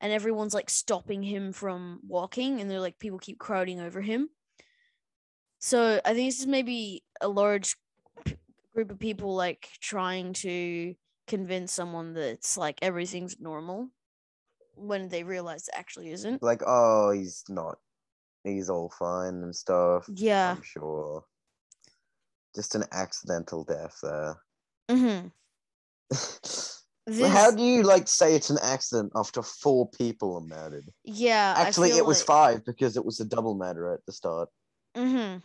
and 0.00 0.12
everyone's 0.12 0.54
like 0.54 0.70
stopping 0.70 1.24
him 1.24 1.52
from 1.52 2.00
walking, 2.06 2.60
and 2.60 2.70
they're 2.70 2.80
like 2.80 3.00
people 3.00 3.18
keep 3.18 3.40
crowding 3.40 3.80
over 3.80 4.00
him. 4.00 4.28
So 5.60 6.00
I 6.04 6.14
think 6.14 6.28
this 6.28 6.40
is 6.40 6.46
maybe 6.46 7.04
a 7.20 7.28
large 7.28 7.76
p- 8.24 8.36
group 8.74 8.90
of 8.90 8.98
people 8.98 9.34
like 9.34 9.68
trying 9.80 10.32
to 10.34 10.94
convince 11.26 11.72
someone 11.72 12.14
that 12.14 12.28
it's 12.30 12.56
like 12.56 12.78
everything's 12.82 13.38
normal 13.38 13.88
when 14.74 15.08
they 15.08 15.22
realize 15.22 15.68
it 15.68 15.74
actually 15.76 16.10
isn't. 16.10 16.42
like, 16.42 16.62
oh, 16.66 17.10
he's 17.10 17.44
not. 17.48 17.78
He's 18.42 18.70
all 18.70 18.90
fine 18.98 19.42
and 19.42 19.54
stuff. 19.54 20.08
Yeah. 20.12 20.52
I'm 20.56 20.62
sure. 20.62 21.24
Just 22.54 22.74
an 22.74 22.84
accidental 22.90 23.64
death 23.64 23.98
there. 24.02 24.36
Mm-hmm. 24.88 25.28
Well, 27.06 27.28
How 27.30 27.50
do 27.50 27.62
you 27.62 27.82
like 27.82 28.06
say 28.06 28.36
it's 28.36 28.50
an 28.50 28.58
accident 28.62 29.10
after 29.16 29.42
four 29.42 29.88
people 29.90 30.36
are 30.36 30.40
murdered? 30.42 30.84
yeah. 31.02 31.54
Actually, 31.56 31.90
it 31.90 32.06
was 32.06 32.22
five 32.22 32.64
because 32.64 32.96
it 32.96 33.04
was 33.04 33.18
a 33.18 33.24
double 33.24 33.54
murder 33.56 33.92
at 33.92 34.04
the 34.06 34.12
start. 34.12 34.48
Mm-hmm. 34.96 35.38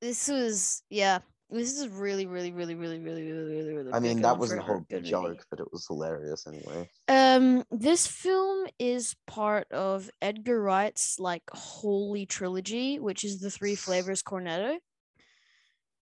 This 0.00 0.28
was 0.28 0.82
yeah. 0.90 1.18
This 1.48 1.78
is 1.78 1.86
really, 1.88 2.26
really, 2.26 2.50
really, 2.50 2.74
really, 2.74 2.98
really, 2.98 3.22
really, 3.30 3.44
really, 3.54 3.72
really. 3.72 3.92
I 3.92 4.00
mean, 4.00 4.20
that 4.22 4.36
wasn't 4.36 4.62
a 4.62 4.64
whole 4.64 4.80
good 4.90 5.02
movie. 5.02 5.10
joke, 5.10 5.46
but 5.48 5.60
it 5.60 5.70
was 5.72 5.86
hilarious 5.86 6.44
anyway. 6.48 6.90
Um, 7.06 7.62
this 7.70 8.04
film 8.08 8.66
is 8.80 9.14
part 9.28 9.70
of 9.70 10.10
Edgar 10.20 10.60
Wright's 10.60 11.20
like 11.20 11.44
holy 11.52 12.26
trilogy, 12.26 12.98
which 12.98 13.22
is 13.22 13.38
the 13.38 13.48
Three 13.50 13.76
Flavors 13.76 14.22
Cornetto. 14.24 14.78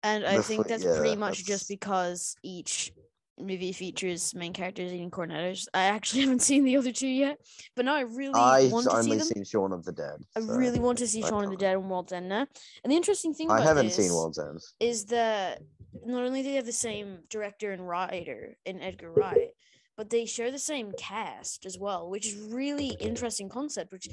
And 0.04 0.24
I 0.24 0.36
The 0.36 0.42
think 0.44 0.62
fl- 0.62 0.68
that's 0.68 0.84
yeah, 0.84 0.96
pretty 0.96 1.16
much 1.16 1.38
that's- 1.38 1.46
just 1.58 1.68
because 1.68 2.36
each 2.44 2.92
movie 3.38 3.72
features 3.72 4.34
main 4.34 4.52
characters 4.52 4.92
eating 4.92 5.10
cornettos. 5.10 5.66
I 5.74 5.84
actually 5.84 6.20
haven't 6.22 6.42
seen 6.42 6.64
the 6.64 6.76
other 6.76 6.92
two 6.92 7.08
yet, 7.08 7.38
but 7.74 7.84
now 7.84 7.94
I 7.94 8.02
really 8.02 8.32
I've 8.34 8.72
want 8.72 8.84
to 8.84 8.90
see 8.90 8.96
them. 8.96 8.98
I've 8.98 9.12
only 9.12 9.20
seen 9.20 9.44
Shaun 9.44 9.72
of 9.72 9.84
the 9.84 9.92
Dead. 9.92 10.22
I 10.36 10.40
really 10.40 10.80
want 10.80 10.98
to 10.98 11.06
see 11.06 11.22
I 11.22 11.28
Shaun 11.28 11.44
of 11.44 11.50
the. 11.50 11.56
Dead 11.56 11.76
and 11.76 11.90
World's 11.90 12.12
End 12.12 12.28
now. 12.28 12.46
And 12.84 12.92
the 12.92 12.96
interesting 12.96 13.34
thing 13.34 13.50
I 13.50 13.60
haven't 13.60 13.86
this 13.86 13.96
seen 13.96 14.12
World's 14.12 14.38
End. 14.38 14.60
is 14.80 15.06
that 15.06 15.60
not 16.04 16.24
only 16.24 16.42
do 16.42 16.48
they 16.48 16.56
have 16.56 16.66
the 16.66 16.72
same 16.72 17.18
director 17.30 17.72
and 17.72 17.86
writer 17.86 18.56
in 18.64 18.80
Edgar 18.80 19.12
Wright, 19.12 19.50
but 19.96 20.10
they 20.10 20.24
share 20.24 20.50
the 20.50 20.58
same 20.58 20.92
cast 20.96 21.66
as 21.66 21.78
well, 21.78 22.08
which 22.08 22.26
is 22.26 22.52
really 22.52 22.96
interesting 23.00 23.48
concept. 23.48 23.92
Which 23.92 24.08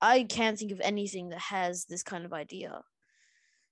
I 0.00 0.22
can't 0.24 0.58
think 0.58 0.72
of 0.72 0.80
anything 0.80 1.30
that 1.30 1.40
has 1.40 1.84
this 1.86 2.02
kind 2.02 2.24
of 2.24 2.32
idea. 2.32 2.82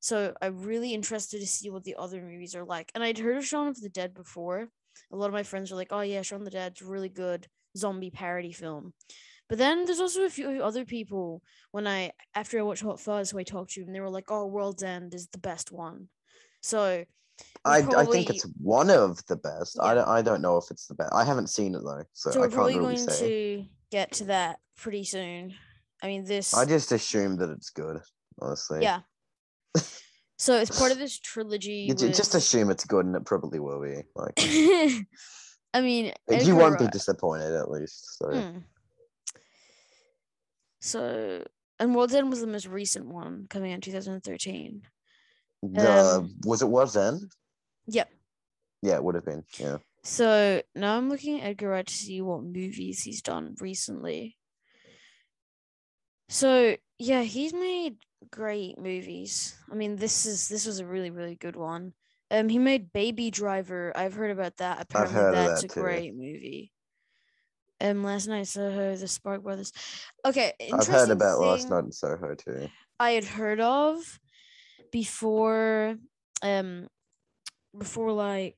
So 0.01 0.35
I'm 0.43 0.63
really 0.63 0.95
interested 0.95 1.41
to 1.41 1.47
see 1.47 1.71
what 1.71 1.85
the 1.85 1.95
other 1.97 2.21
movies 2.21 2.57
are 2.57 2.65
like. 2.65 2.91
And 2.95 3.05
I'd 3.05 3.19
heard 3.19 3.37
of 3.37 3.47
Shaun 3.47 3.69
of 3.69 3.81
the 3.81 3.89
Dead 3.89 4.15
before. 4.15 4.69
A 5.11 5.17
lot 5.17 5.27
of 5.27 5.33
my 5.33 5.43
friends 5.43 5.71
were 5.71 5.77
like, 5.77 5.93
"Oh 5.93 6.01
yeah, 6.01 6.23
Shaun 6.23 6.45
the 6.45 6.51
Dead's 6.51 6.83
a 6.83 6.87
really 6.87 7.09
good 7.09 7.47
zombie 7.77 8.11
parody 8.11 8.53
film." 8.53 8.95
But 9.49 9.59
then 9.59 9.85
there's 9.85 10.01
also 10.01 10.23
a 10.23 10.31
few 10.31 10.63
other 10.63 10.85
people 10.85 11.43
when 11.73 11.87
I 11.87 12.13
after 12.35 12.59
I 12.59 12.63
watched 12.63 12.83
Hot 12.83 13.01
Fuzz 13.01 13.31
who 13.31 13.39
I 13.39 13.43
talked 13.43 13.73
to 13.73 13.83
and 13.83 13.95
they 13.95 14.01
were 14.01 14.09
like, 14.09 14.31
"Oh, 14.31 14.47
World's 14.47 14.83
End 14.83 15.15
is 15.15 15.29
the 15.29 15.39
best 15.39 15.73
one." 15.73 16.09
So 16.61 17.05
I, 17.65 17.81
we're 17.81 17.99
I 17.99 18.05
think 18.05 18.31
it's 18.31 18.47
one 18.61 18.91
of 18.91 19.25
the 19.27 19.37
best. 19.37 19.79
I 19.81 19.95
don't 19.95 20.09
I 20.09 20.23
don't 20.23 20.43
know 20.43 20.57
if 20.57 20.71
it's 20.71 20.87
the 20.87 20.95
best. 20.95 21.13
I 21.13 21.25
haven't 21.25 21.51
seen 21.51 21.75
it 21.75 21.83
though, 21.85 22.05
so, 22.13 22.31
so 22.31 22.39
I 22.39 22.43
we're 22.43 22.47
can't 22.47 22.55
probably 22.55 22.79
really 22.79 22.97
going 22.97 23.09
say. 23.11 23.57
to 23.57 23.65
get 23.91 24.13
to 24.13 24.25
that 24.25 24.59
pretty 24.77 25.05
soon. 25.05 25.55
I 26.03 26.09
mean, 26.09 26.25
this. 26.25 26.55
I 26.55 26.65
just 26.65 26.91
assume 26.91 27.37
that 27.37 27.51
it's 27.51 27.71
good, 27.71 28.01
honestly. 28.41 28.83
yeah. 28.83 29.01
so 30.43 30.59
it's 30.59 30.77
part 30.77 30.91
of 30.91 30.99
this 31.05 31.21
trilogy. 31.21 31.87
You 31.89 31.95
ju- 31.95 32.09
just 32.09 32.35
assume 32.35 32.71
it's 32.71 32.85
good, 32.85 33.07
and 33.07 33.15
it 33.15 33.25
probably 33.25 33.61
will 33.61 33.81
be. 33.81 34.03
Like 34.17 34.35
I 35.73 35.81
mean, 35.81 36.13
you 36.29 36.57
won't 36.57 36.81
be 36.81 36.89
disappointed 36.89 37.55
at 37.55 37.71
least. 37.71 38.19
So 38.19 38.31
Hmm. 38.31 38.59
So, 40.81 41.45
and 41.79 41.95
World's 41.95 42.13
End 42.13 42.29
was 42.29 42.41
the 42.41 42.49
most 42.49 42.67
recent 42.67 43.07
one, 43.07 43.47
coming 43.49 43.71
out 43.71 43.77
in 43.77 43.81
2013. 43.83 44.83
the 45.63 45.91
um, 45.93 46.35
was 46.45 46.61
it 46.61 46.69
was 46.69 46.95
then? 46.95 47.31
Yep. 47.87 48.11
Yeah, 48.83 48.95
it 48.97 49.05
would 49.05 49.15
have 49.15 49.25
been. 49.25 49.45
Yeah. 49.61 49.77
So 50.03 50.61
now 50.75 50.97
I'm 50.97 51.09
looking 51.09 51.41
at 51.41 51.51
Edgar 51.51 51.69
Wright 51.69 51.87
to 51.87 51.95
see 51.95 52.21
what 52.21 52.43
movies 52.43 53.05
he's 53.05 53.23
done 53.23 53.55
recently. 53.61 54.37
So 56.29 56.77
yeah, 57.03 57.23
he's 57.23 57.53
made 57.53 57.97
great 58.31 58.79
movies. 58.79 59.57
I 59.71 59.75
mean, 59.75 59.97
this 59.97 60.25
is 60.25 60.49
this 60.49 60.67
was 60.67 60.79
a 60.79 60.87
really 60.87 61.11
really 61.11 61.35
good 61.35 61.57
one. 61.57 61.95
Um, 62.31 62.49
he 62.49 62.59
made 62.59 62.93
Baby 62.93 63.31
Driver. 63.31 63.93
I've 63.95 64.15
heard 64.15 64.31
about 64.31 64.57
that. 64.59 64.81
Apparently, 64.81 65.33
that's 65.33 65.63
that 65.63 65.71
a 65.71 65.75
too. 65.75 65.81
great 65.81 66.15
movie. 66.15 66.73
Um, 67.81 68.05
last 68.05 68.29
night 68.29 68.47
Soho, 68.47 68.95
the 68.95 69.09
Spark 69.09 69.43
Brothers. 69.43 69.73
Okay, 70.25 70.53
I've 70.73 70.87
heard 70.87 71.11
about 71.11 71.41
Last 71.41 71.69
Night 71.69 71.85
in 71.85 71.93
Soho 71.93 72.37
too. 72.37 72.69
I 73.01 73.11
had 73.11 73.25
heard 73.25 73.61
of 73.61 74.21
before 74.93 75.97
um 76.43 76.87
before 77.77 78.13
like 78.13 78.57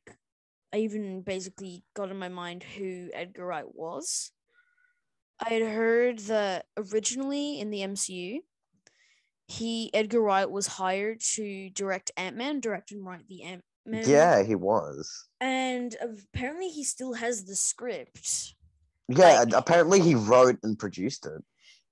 I 0.73 0.79
even 0.79 1.23
basically 1.23 1.83
got 1.95 2.11
in 2.11 2.19
my 2.19 2.29
mind 2.29 2.63
who 2.63 3.09
Edgar 3.15 3.47
Wright 3.47 3.75
was. 3.75 4.33
I 5.41 5.53
had 5.55 5.63
heard 5.63 6.19
that 6.21 6.67
originally 6.77 7.61
in 7.61 7.71
the 7.71 7.81
MCU 7.81 8.39
he 9.47 9.93
Edgar 9.93 10.21
Wright 10.23 10.51
was 10.51 10.67
hired 10.67 11.21
to 11.35 11.69
direct 11.71 12.11
Ant-Man, 12.17 12.61
direct 12.61 12.93
and 12.93 13.05
write 13.05 13.29
the 13.29 13.43
Ant-Man. 13.43 14.05
Yeah, 14.07 14.43
he 14.43 14.55
was. 14.55 15.29
And 15.41 15.95
apparently 16.01 16.69
he 16.69 16.83
still 16.83 17.13
has 17.13 17.45
the 17.45 17.55
script. 17.55 18.55
Yeah, 19.09 19.41
Like- 19.41 19.53
apparently 19.53 20.01
he 20.01 20.15
wrote 20.15 20.59
and 20.63 20.79
produced 20.79 21.27
it. 21.27 21.43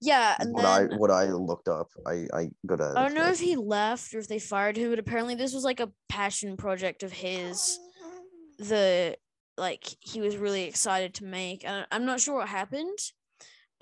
Yeah, 0.01 0.35
and 0.41 0.53
what 0.53 0.63
then 0.63 0.93
I 0.93 0.97
what 0.97 1.11
I 1.13 1.27
looked 1.27 1.69
up. 1.69 1.89
I 2.07 2.27
I 2.35 2.51
got 2.67 2.81
a. 2.81 2.93
I 2.97 3.03
don't 3.03 3.15
know 3.15 3.29
if 3.29 3.39
he 3.39 3.55
left 3.55 4.13
or 4.15 4.19
if 4.19 4.27
they 4.27 4.41
fired 4.41 4.77
him, 4.77 4.91
but 4.91 4.99
apparently 4.99 5.37
this 5.37 5.55
was 5.55 5.63
like 5.63 5.79
a 5.79 5.93
passion 6.09 6.57
project 6.57 7.05
of 7.05 7.13
his. 7.13 7.79
The 8.59 9.17
like 9.57 9.85
he 10.01 10.21
was 10.21 10.37
really 10.37 10.65
excited 10.65 11.15
to 11.15 11.25
make, 11.25 11.65
I'm 11.67 12.05
not 12.05 12.21
sure 12.21 12.37
what 12.37 12.49
happened, 12.49 12.99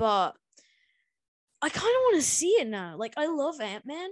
but 0.00 0.34
I 1.60 1.68
kind 1.68 1.76
of 1.76 2.02
want 2.04 2.16
to 2.16 2.22
see 2.22 2.56
it 2.58 2.66
now. 2.66 2.96
Like 2.96 3.12
I 3.18 3.26
love 3.26 3.60
Ant 3.60 3.84
Man. 3.84 4.08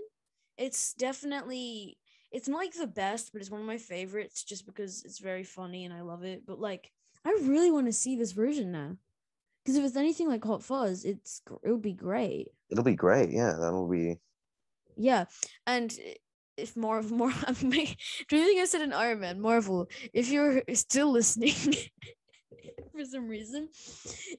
It's 0.59 0.92
definitely 0.92 1.97
it's 2.30 2.47
not 2.47 2.59
like 2.59 2.75
the 2.75 2.87
best, 2.87 3.33
but 3.33 3.40
it's 3.40 3.50
one 3.50 3.62
of 3.62 3.66
my 3.66 3.78
favorites 3.78 4.45
just 4.45 4.66
because 4.66 5.02
it's 5.04 5.18
very 5.18 5.45
funny 5.45 5.87
and 5.87 5.95
I 5.95 6.02
love 6.02 6.25
it. 6.25 6.45
But 6.47 6.61
like 6.61 6.92
I 7.25 7.30
really 7.42 7.71
want 7.71 7.87
to 7.87 7.92
see 7.92 8.16
this 8.16 8.33
version 8.33 8.71
now. 8.71 8.99
Because 9.64 9.76
if 9.76 9.85
it's 9.85 9.97
anything 9.97 10.28
like 10.28 10.45
Hot 10.45 10.62
Fuzz, 10.62 11.04
it's 11.04 11.40
gr- 11.45 11.54
it 11.62 11.71
would 11.71 11.83
be 11.83 11.95
great. 11.95 12.49
It'll 12.71 12.85
be 12.85 12.95
great. 12.95 13.30
Yeah, 13.30 13.54
that'll 13.59 13.88
be. 13.88 14.18
yeah, 14.97 15.25
and 15.66 15.97
if 16.59 16.76
more 16.76 16.99
of 16.99 17.11
more, 17.11 17.33
I 17.47 17.52
mean, 17.62 17.95
do 18.28 18.37
you 18.37 18.45
think 18.45 18.61
I 18.61 18.66
said 18.66 18.83
an 18.83 18.92
Iron 18.92 19.21
Man? 19.21 19.40
Marvel, 19.40 19.88
if 20.12 20.30
you're 20.30 20.62
still 20.75 21.11
listening 21.11 21.54
for 22.99 23.05
some 23.05 23.28
reason, 23.28 23.69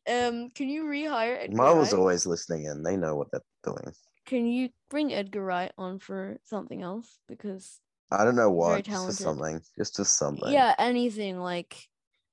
um, 0.09 0.49
can 0.51 0.69
you 0.69 0.83
rehire 0.83 1.43
Edgar 1.43 1.55
Marvel's 1.55 1.93
Wright? 1.93 1.99
always 1.99 2.25
listening 2.25 2.65
in. 2.65 2.83
They 2.83 2.97
know 2.97 3.15
what 3.15 3.29
they're 3.31 3.41
doing. 3.63 3.93
Can 4.25 4.45
you 4.45 4.69
bring 4.89 5.13
Edgar 5.13 5.43
Wright 5.43 5.71
on 5.77 5.99
for 5.99 6.37
something 6.43 6.81
else? 6.81 7.19
Because 7.27 7.79
I 8.11 8.23
don't 8.23 8.35
know 8.35 8.49
what. 8.51 8.83
Just 8.83 9.05
for 9.05 9.13
something. 9.13 9.61
Just 9.77 9.95
for 9.95 10.03
something. 10.03 10.51
yeah, 10.51 10.75
anything 10.77 11.39
like 11.39 11.75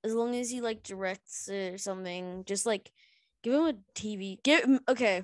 as 0.05 0.15
long 0.15 0.35
as 0.35 0.51
he 0.51 0.61
like 0.61 0.83
directs 0.83 1.49
it 1.49 1.75
or 1.75 1.79
something, 1.79 2.45
just 2.45 2.67
like 2.67 2.91
give 3.43 3.55
him 3.55 3.67
a 3.67 3.75
TV. 3.95 4.43
Give 4.43 4.65
him 4.65 4.81
okay. 4.89 5.23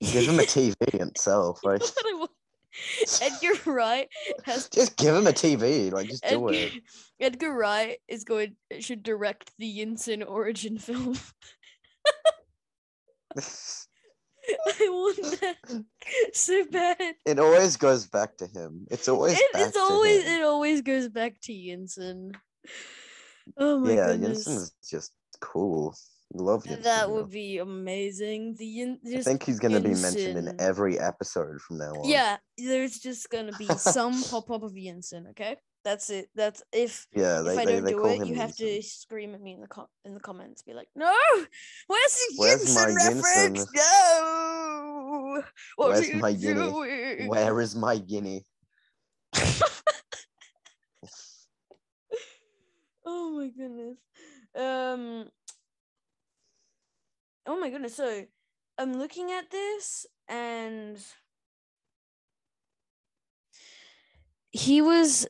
Give 0.00 0.26
him 0.26 0.38
a 0.38 0.42
TV 0.44 0.74
itself. 0.80 1.60
Like, 1.64 1.82
That's 3.00 3.20
what 3.20 3.26
I 3.26 3.30
want. 3.30 3.42
Edgar 3.44 3.70
Wright 3.70 4.08
has 4.44 4.68
just 4.72 4.96
give 4.96 5.14
him 5.14 5.26
a 5.26 5.32
TV. 5.32 5.92
Like, 5.92 6.08
just 6.08 6.24
do 6.28 6.48
it. 6.48 6.72
Edgar 7.20 7.52
Wright 7.52 7.98
is 8.08 8.24
going 8.24 8.56
should 8.80 9.02
direct 9.02 9.52
the 9.58 9.78
Yinsen 9.78 10.26
origin 10.26 10.78
film. 10.78 11.16
I 13.36 14.88
want 14.88 15.40
that 15.40 15.84
so 16.32 16.64
bad. 16.70 17.14
it 17.24 17.38
always 17.38 17.76
goes 17.76 18.06
back 18.06 18.36
to 18.38 18.46
him. 18.46 18.86
It's 18.90 19.08
always 19.08 19.38
It, 19.38 19.46
it's 19.54 19.76
always 19.76 20.24
him. 20.24 20.40
it 20.40 20.44
always 20.44 20.82
goes 20.82 21.08
back 21.08 21.40
to 21.42 21.52
Yinsen. 21.52 22.34
Oh 23.56 23.78
my 23.78 23.88
god. 23.88 23.94
yeah, 23.94 24.06
goodness. 24.06 24.46
Is 24.46 24.72
just 24.90 25.12
cool. 25.40 25.94
Love 26.32 26.62
Th- 26.64 26.78
That 26.80 27.10
would 27.10 27.28
be 27.30 27.58
amazing. 27.58 28.54
The 28.56 28.64
Yin, 28.66 29.00
I 29.04 29.22
think 29.22 29.42
he's 29.42 29.58
going 29.58 29.72
to 29.72 29.80
be 29.80 29.94
mentioned 29.94 30.38
in 30.38 30.60
every 30.60 30.96
episode 30.98 31.60
from 31.60 31.78
now 31.78 31.90
on. 31.92 32.08
yeah, 32.08 32.36
there's 32.56 32.98
just 33.00 33.28
gonna 33.30 33.50
be 33.58 33.66
some 33.66 34.22
pop 34.24 34.48
up 34.52 34.62
of 34.62 34.72
Yinsen. 34.74 35.30
Okay, 35.30 35.56
that's 35.84 36.08
it. 36.08 36.28
That's 36.36 36.62
if 36.72 37.08
Yeah, 37.12 37.40
they, 37.40 37.54
if 37.54 37.58
I 37.58 37.64
they, 37.64 37.72
don't 37.72 37.84
they 37.84 37.90
do 37.90 38.06
it, 38.06 38.18
him 38.18 38.28
you 38.28 38.34
have 38.36 38.54
to 38.56 38.80
scream 38.80 39.34
at 39.34 39.40
me 39.40 39.54
in 39.54 39.60
the 39.60 39.66
com- 39.66 39.88
in 40.04 40.14
the 40.14 40.20
comments. 40.20 40.62
Be 40.62 40.72
like, 40.72 40.86
no, 40.94 41.12
where's 41.88 42.14
the 42.14 42.34
Where's 42.36 42.74
my 42.76 42.86
Yinsen 42.86 42.96
reference? 42.96 43.64
Yinsen? 43.64 43.74
No, 43.74 45.42
what 45.76 45.88
Where's 45.88 46.14
my 46.14 46.32
guinea? 46.32 46.54
doing? 46.54 47.28
Where 47.28 47.60
is 47.60 47.74
my 47.74 47.96
guinea? 47.98 48.44
oh 53.04 53.30
my 53.36 53.48
goodness. 53.48 53.96
Um. 54.56 55.28
Oh 57.50 57.58
my 57.58 57.68
goodness. 57.68 57.96
So 57.96 58.26
I'm 58.78 58.92
looking 58.92 59.32
at 59.32 59.50
this 59.50 60.06
and 60.28 60.96
he 64.52 64.80
was 64.80 65.26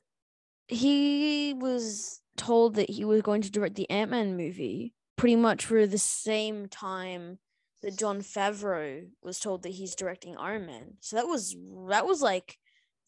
he 0.69 1.55
was 1.57 2.21
told 2.37 2.75
that 2.75 2.91
he 2.91 3.07
was 3.07 3.23
going 3.23 3.41
to 3.41 3.51
direct 3.51 3.75
the 3.75 3.89
Ant-Man 3.89 4.37
movie 4.37 4.93
pretty 5.17 5.35
much 5.35 5.65
for 5.65 5.87
the 5.87 5.97
same 5.97 6.69
time 6.69 7.39
that 7.81 7.97
Jon 7.97 8.21
Favreau 8.21 9.09
was 9.23 9.41
told 9.41 9.63
that 9.63 9.71
he's 9.71 9.95
directing 9.95 10.37
Iron 10.37 10.67
Man. 10.67 10.99
So 11.01 11.17
that 11.17 11.27
was 11.27 11.57
that 11.89 12.05
was 12.05 12.21
like 12.21 12.59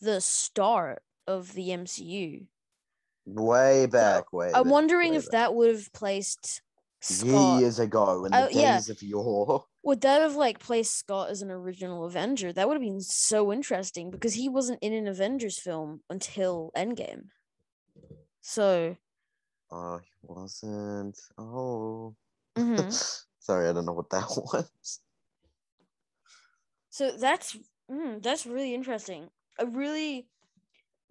the 0.00 0.22
start 0.22 1.02
of 1.26 1.52
the 1.52 1.68
MCU. 1.68 2.46
Way 3.26 3.84
back, 3.84 4.32
way 4.32 4.52
I'm 4.54 4.64
back, 4.64 4.72
wondering 4.72 5.10
way 5.10 5.18
if 5.18 5.26
back. 5.26 5.32
that 5.32 5.54
would 5.54 5.68
have 5.68 5.92
placed 5.92 6.62
Scott. 7.02 7.60
years 7.60 7.78
ago 7.78 8.24
in 8.24 8.32
the 8.32 8.44
Oh, 8.44 8.48
yeah. 8.50 8.76
days 8.76 8.88
of 8.90 9.02
yore. 9.02 9.64
Would 9.82 10.00
that 10.02 10.20
have 10.22 10.36
like 10.36 10.58
placed 10.60 10.96
Scott 10.96 11.30
as 11.30 11.42
an 11.42 11.50
original 11.50 12.04
Avenger? 12.04 12.52
That 12.52 12.68
would 12.68 12.74
have 12.74 12.82
been 12.82 13.00
so 13.00 13.52
interesting 13.52 14.10
because 14.10 14.34
he 14.34 14.48
wasn't 14.48 14.78
in 14.80 14.92
an 14.92 15.08
Avengers 15.08 15.58
film 15.58 16.02
until 16.08 16.70
Endgame. 16.76 17.24
So, 18.40 18.96
Oh, 19.70 19.98
he 19.98 20.10
wasn't. 20.22 21.18
Oh. 21.38 22.14
mhm. 22.56 23.24
Sorry, 23.40 23.68
I 23.68 23.72
don't 23.72 23.86
know 23.86 23.92
what 23.92 24.10
that 24.10 24.26
was. 24.36 25.00
so 26.90 27.10
that's 27.12 27.56
mm, 27.90 28.22
that's 28.22 28.46
really 28.46 28.74
interesting. 28.74 29.28
I 29.58 29.64
really 29.64 30.28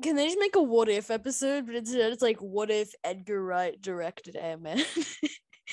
can 0.01 0.15
they 0.15 0.25
just 0.27 0.39
make 0.39 0.55
a 0.55 0.61
what 0.61 0.87
if 0.89 1.11
episode, 1.11 1.65
but 1.65 1.75
instead 1.75 2.13
it's 2.13 2.21
like 2.21 2.37
what 2.37 2.71
if 2.71 2.93
Edgar 3.03 3.43
Wright 3.43 3.79
directed 3.81 4.35
Ant 4.37 4.61
Man? 4.61 4.81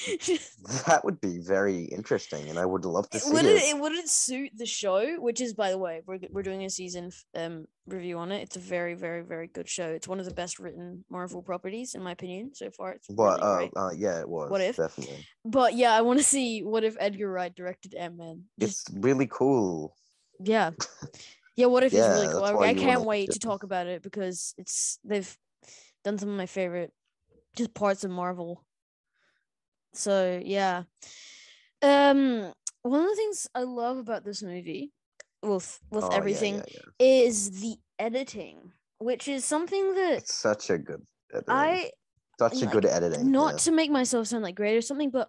That 0.86 1.04
would 1.04 1.20
be 1.20 1.38
very 1.38 1.84
interesting, 1.84 2.48
and 2.48 2.58
I 2.58 2.66
would 2.66 2.84
love 2.84 3.08
to 3.10 3.18
see 3.20 3.32
would 3.32 3.44
it. 3.46 3.56
it, 3.56 3.74
it 3.76 3.80
would 3.80 3.92
it 3.92 4.08
suit 4.08 4.50
the 4.56 4.66
show 4.66 5.16
which 5.20 5.40
is 5.40 5.54
by 5.54 5.70
the 5.70 5.78
way 5.78 6.02
we're, 6.06 6.18
we're 6.30 6.42
doing 6.42 6.64
a 6.64 6.70
season 6.70 7.10
um 7.34 7.64
review 7.86 8.18
on 8.18 8.30
it 8.32 8.42
it's 8.42 8.56
a 8.56 8.60
very 8.60 8.94
very 8.94 9.22
very 9.22 9.46
good 9.46 9.68
show 9.68 9.88
it's 9.88 10.06
one 10.08 10.18
of 10.20 10.26
the 10.26 10.34
best 10.34 10.58
written 10.58 11.04
marvel 11.08 11.42
properties 11.42 11.94
in 11.94 12.02
my 12.02 12.12
opinion 12.12 12.50
so 12.54 12.70
far 12.70 12.92
it's 12.92 13.06
But 13.08 13.40
really 13.40 13.42
uh, 13.42 13.56
great. 13.56 13.72
uh, 13.76 13.90
yeah, 13.96 14.20
it 14.20 14.28
was. 14.28 14.50
What 14.50 14.60
if? 14.60 14.76
Definitely. 14.76 15.26
but 15.44 15.74
yeah 15.74 15.92
i 15.94 16.02
want 16.02 16.18
to 16.18 16.24
see 16.24 16.62
what 16.62 16.84
if 16.84 16.96
edgar 17.00 17.30
wright 17.30 17.54
directed 17.54 17.94
ant-man 17.94 18.44
It's 18.58 18.84
really 18.92 19.26
cool. 19.26 19.96
yeah 20.40 20.70
yeah 21.56 21.66
what 21.66 21.82
if 21.82 21.92
Yeah, 21.96 22.00
it's 22.00 22.20
really 22.20 22.32
cool 22.34 22.62
I, 22.62 22.68
I 22.70 22.74
can't 22.74 23.04
wait 23.04 23.30
to 23.32 23.38
talk 23.38 23.62
about 23.62 23.86
it 23.86 24.02
because 24.02 24.54
it's 24.58 24.98
they've 25.04 25.34
done 26.04 26.18
some 26.18 26.28
of 26.28 26.36
my 26.36 26.46
favorite 26.46 26.92
just 27.56 27.72
parts 27.74 28.04
of 28.04 28.10
marvel 28.10 28.64
so 29.94 30.40
yeah 30.44 30.82
um 31.82 32.52
one 32.82 33.00
of 33.00 33.08
the 33.08 33.16
things 33.16 33.46
i 33.54 33.62
love 33.62 33.96
about 33.98 34.24
this 34.24 34.42
movie 34.42 34.92
with 35.42 35.78
with 35.90 36.04
Oh, 36.04 36.08
everything 36.08 36.56
yeah, 36.56 36.64
yeah. 36.68 36.80
is 36.98 37.60
the 37.60 37.76
editing, 37.98 38.72
which 38.98 39.28
is 39.28 39.44
something 39.44 39.94
that 39.94 40.14
It's 40.18 40.34
such 40.34 40.68
a 40.70 40.78
good 40.78 41.02
editing. 41.32 41.54
I 41.54 41.90
such 42.40 42.54
a 42.54 42.64
like, 42.64 42.72
good 42.72 42.84
editing. 42.86 43.30
not 43.30 43.52
yeah. 43.54 43.58
to 43.58 43.70
make 43.72 43.90
myself 43.90 44.26
sound 44.26 44.42
like 44.42 44.56
great 44.56 44.76
or 44.76 44.80
something, 44.80 45.10
but 45.10 45.28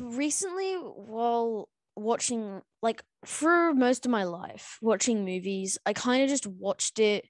recently 0.00 0.74
while 0.74 1.68
watching 1.96 2.62
like 2.82 3.02
for 3.24 3.74
most 3.74 4.06
of 4.06 4.12
my 4.12 4.24
life 4.24 4.78
watching 4.80 5.24
movies, 5.24 5.76
I 5.84 5.92
kind 5.92 6.22
of 6.22 6.28
just 6.28 6.46
watched 6.46 6.98
it 7.00 7.24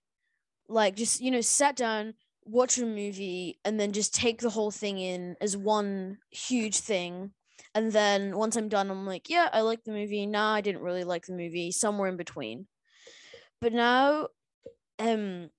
like 0.69 0.97
just 0.97 1.21
you 1.21 1.31
know 1.31 1.41
sat 1.41 1.77
down 1.77 2.15
watch 2.51 2.79
a 2.79 2.87
movie 2.87 3.59
and 3.65 3.79
then 3.79 3.93
just 3.93 4.15
take 4.15 4.41
the 4.41 4.51
whole 4.51 4.71
thing 4.71 4.99
in 4.99 5.37
as 5.41 5.57
one 5.57 6.19
huge 6.31 6.79
thing. 6.79 7.33
And 7.75 7.93
then 7.93 8.37
once 8.37 8.57
i'm 8.57 8.69
done 8.69 8.91
i'm 8.91 9.07
like 9.07 9.31
yeah 9.31 9.49
i 9.53 9.61
like 9.61 9.85
the 9.85 9.93
movie. 9.93 10.27
Nah 10.27 10.55
i 10.55 10.61
didn't 10.61 10.83
really 10.83 11.05
like 11.05 11.27
the 11.27 11.35
movie 11.35 11.71
somewhere 11.71 12.09
in 12.09 12.17
between. 12.17 12.67
But 13.61 13.73
now 13.73 14.29
um 14.99 15.51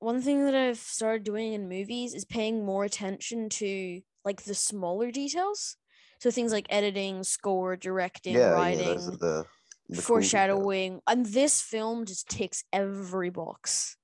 one 0.00 0.20
thing 0.20 0.44
that 0.44 0.54
i've 0.54 0.78
started 0.78 1.24
doing 1.24 1.52
in 1.52 1.68
movies 1.68 2.14
is 2.14 2.24
paying 2.24 2.64
more 2.64 2.84
attention 2.84 3.48
to 3.48 4.00
like 4.24 4.42
the 4.42 4.54
smaller 4.54 5.10
details. 5.10 5.76
So 6.20 6.30
things 6.30 6.52
like 6.52 6.66
editing 6.70 7.22
score 7.22 7.76
directing 7.76 8.34
yeah, 8.34 8.50
writing 8.50 8.88
yeah, 8.88 8.94
the, 8.94 9.44
the 9.88 9.96
cool 9.96 10.02
foreshadowing. 10.02 11.00
And 11.06 11.26
this 11.26 11.60
film 11.60 12.06
just 12.06 12.28
ticks 12.28 12.64
every 12.72 13.30
box. 13.30 13.96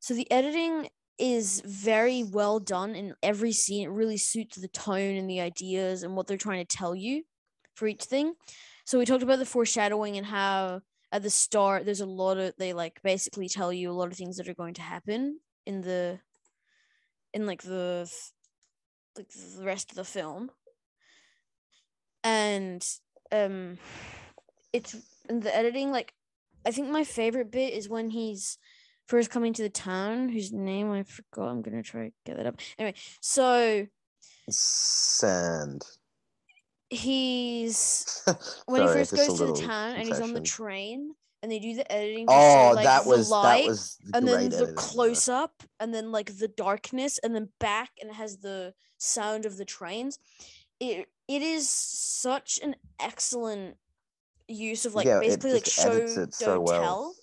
So 0.00 0.14
the 0.14 0.30
editing 0.30 0.88
is 1.18 1.62
very 1.64 2.22
well 2.22 2.60
done 2.60 2.94
in 2.94 3.14
every 3.22 3.52
scene. 3.52 3.84
It 3.84 3.92
really 3.92 4.16
suits 4.16 4.56
the 4.56 4.68
tone 4.68 5.16
and 5.16 5.28
the 5.28 5.40
ideas 5.40 6.02
and 6.02 6.14
what 6.14 6.26
they're 6.26 6.36
trying 6.36 6.64
to 6.64 6.76
tell 6.76 6.94
you 6.94 7.24
for 7.74 7.88
each 7.88 8.04
thing. 8.04 8.34
So 8.84 8.98
we 8.98 9.04
talked 9.04 9.22
about 9.22 9.38
the 9.38 9.46
foreshadowing 9.46 10.16
and 10.16 10.26
how 10.26 10.80
at 11.10 11.22
the 11.22 11.30
start 11.30 11.84
there's 11.84 12.00
a 12.00 12.06
lot 12.06 12.38
of 12.38 12.54
they 12.58 12.72
like 12.72 13.00
basically 13.02 13.48
tell 13.48 13.72
you 13.72 13.90
a 13.90 13.92
lot 13.92 14.10
of 14.10 14.16
things 14.16 14.36
that 14.36 14.48
are 14.48 14.54
going 14.54 14.74
to 14.74 14.82
happen 14.82 15.40
in 15.66 15.80
the 15.80 16.20
in 17.32 17.46
like 17.46 17.62
the 17.62 18.10
like 19.16 19.28
the 19.28 19.64
rest 19.64 19.90
of 19.90 19.96
the 19.96 20.04
film. 20.04 20.50
And 22.24 22.86
um 23.32 23.78
it's 24.72 24.96
in 25.28 25.40
the 25.40 25.54
editing 25.54 25.90
like 25.90 26.14
i 26.64 26.70
think 26.70 26.88
my 26.88 27.04
favorite 27.04 27.50
bit 27.50 27.72
is 27.72 27.88
when 27.88 28.10
he's 28.10 28.58
first 29.08 29.30
coming 29.30 29.52
to 29.54 29.62
the 29.62 29.70
town 29.70 30.28
whose 30.28 30.52
name 30.52 30.92
i 30.92 31.02
forgot. 31.02 31.48
I'm 31.48 31.62
gonna 31.62 31.82
try 31.82 32.08
to 32.08 32.12
get 32.24 32.36
that 32.36 32.46
up. 32.46 32.60
Anyway 32.78 32.94
so 33.20 33.86
Sand. 34.50 35.82
he's 36.90 38.22
when 38.66 38.82
Sorry, 38.86 38.98
he 39.00 39.04
first 39.04 39.16
goes 39.16 39.38
to 39.38 39.46
the 39.46 39.52
town 39.54 39.96
and 39.96 40.06
he's 40.08 40.20
on 40.20 40.32
the 40.32 40.40
train 40.40 41.14
and 41.42 41.52
they 41.52 41.58
do 41.58 41.74
the 41.74 41.90
editing 41.92 42.26
Oh, 42.28 42.70
show, 42.70 42.74
like, 42.74 42.84
that 42.84 43.04
the 43.04 43.10
was 43.10 43.30
light 43.30 43.62
that 43.64 43.68
was 43.68 43.96
and 44.14 44.26
then 44.26 44.48
the 44.48 44.72
close 44.76 45.28
up 45.28 45.62
and 45.78 45.94
then 45.94 46.10
like 46.10 46.36
the 46.38 46.48
darkness 46.48 47.18
and 47.22 47.34
then 47.34 47.48
back 47.60 47.90
and 48.00 48.10
it 48.10 48.14
has 48.14 48.38
the 48.38 48.74
sound 48.98 49.46
of 49.46 49.56
the 49.56 49.64
trains. 49.64 50.18
It 50.80 51.06
it 51.28 51.42
is 51.42 51.68
such 51.68 52.58
an 52.62 52.74
excellent 53.00 53.76
use 54.48 54.86
of 54.86 54.94
like 54.94 55.06
Yeah, 55.06 55.20
basically 55.20 55.52
like 55.52 55.66
show 55.66 56.06
don't 56.06 56.34
so 56.34 56.60
well. 56.60 56.82
tell 56.82 57.14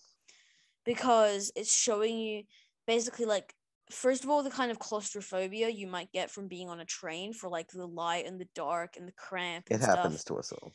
because 0.85 1.51
it's 1.55 1.75
showing 1.75 2.17
you 2.17 2.43
basically 2.87 3.25
like 3.25 3.53
first 3.91 4.23
of 4.23 4.29
all 4.29 4.43
the 4.43 4.49
kind 4.49 4.71
of 4.71 4.79
claustrophobia 4.79 5.69
you 5.69 5.87
might 5.87 6.11
get 6.11 6.31
from 6.31 6.47
being 6.47 6.69
on 6.69 6.79
a 6.79 6.85
train 6.85 7.33
for 7.33 7.49
like 7.49 7.69
the 7.71 7.85
light 7.85 8.25
and 8.25 8.39
the 8.39 8.47
dark 8.55 8.95
and 8.97 9.07
the 9.07 9.13
cramp 9.13 9.65
It 9.69 9.75
and 9.75 9.83
happens 9.83 10.21
stuff 10.21 10.35
to 10.35 10.39
us 10.39 10.51
all. 10.51 10.71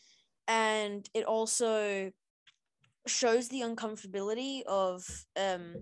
and 0.48 1.08
it 1.14 1.24
also 1.24 2.10
shows 3.06 3.48
the 3.48 3.60
uncomfortability 3.62 4.62
of 4.66 5.04
um 5.36 5.74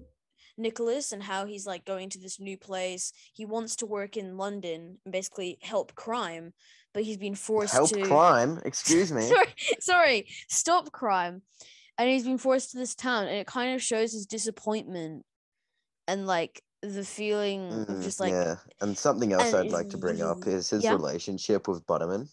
Nicholas 0.57 1.13
and 1.13 1.23
how 1.23 1.47
he's 1.47 1.67
like 1.67 1.85
going 1.85 2.11
to 2.11 2.19
this 2.19 2.41
new 2.41 2.59
place. 2.59 3.13
He 3.33 3.45
wants 3.47 3.77
to 3.77 3.87
work 3.87 4.17
in 4.17 4.37
London 4.37 4.99
and 5.05 5.13
basically 5.13 5.57
help 5.63 5.95
crime, 5.95 6.53
but 6.93 7.05
he's 7.05 7.17
been 7.17 7.37
forced 7.37 7.75
Help 7.75 7.91
to 7.91 8.03
crime. 8.03 8.61
Excuse 8.65 9.13
me. 9.13 9.23
sorry, 9.29 9.55
sorry, 9.79 10.27
stop 10.49 10.91
crime. 10.91 11.43
And 11.99 12.09
he's 12.09 12.25
been 12.25 12.39
forced 12.39 12.71
to 12.73 12.79
this 12.79 12.95
town, 12.95 13.27
and 13.27 13.37
it 13.37 13.47
kind 13.47 13.75
of 13.75 13.83
shows 13.83 14.13
his 14.13 14.27
disappointment 14.27 15.25
and 16.09 16.27
like 16.27 16.63
the 16.83 17.05
feeling 17.05 17.85
of 17.89 17.99
Mm, 17.99 18.01
just 18.01 18.21
like, 18.21 18.39
yeah, 18.45 18.57
and 18.81 18.97
something 18.97 19.33
else 19.33 19.53
and 19.53 19.55
I'd 19.55 19.73
like 19.73 19.91
to 19.91 19.99
bring 19.99 20.23
up 20.23 20.47
is 20.47 20.71
his 20.71 20.85
yeah? 20.85 20.91
relationship 20.91 21.69
with 21.69 21.87
Butterman. 21.87 22.29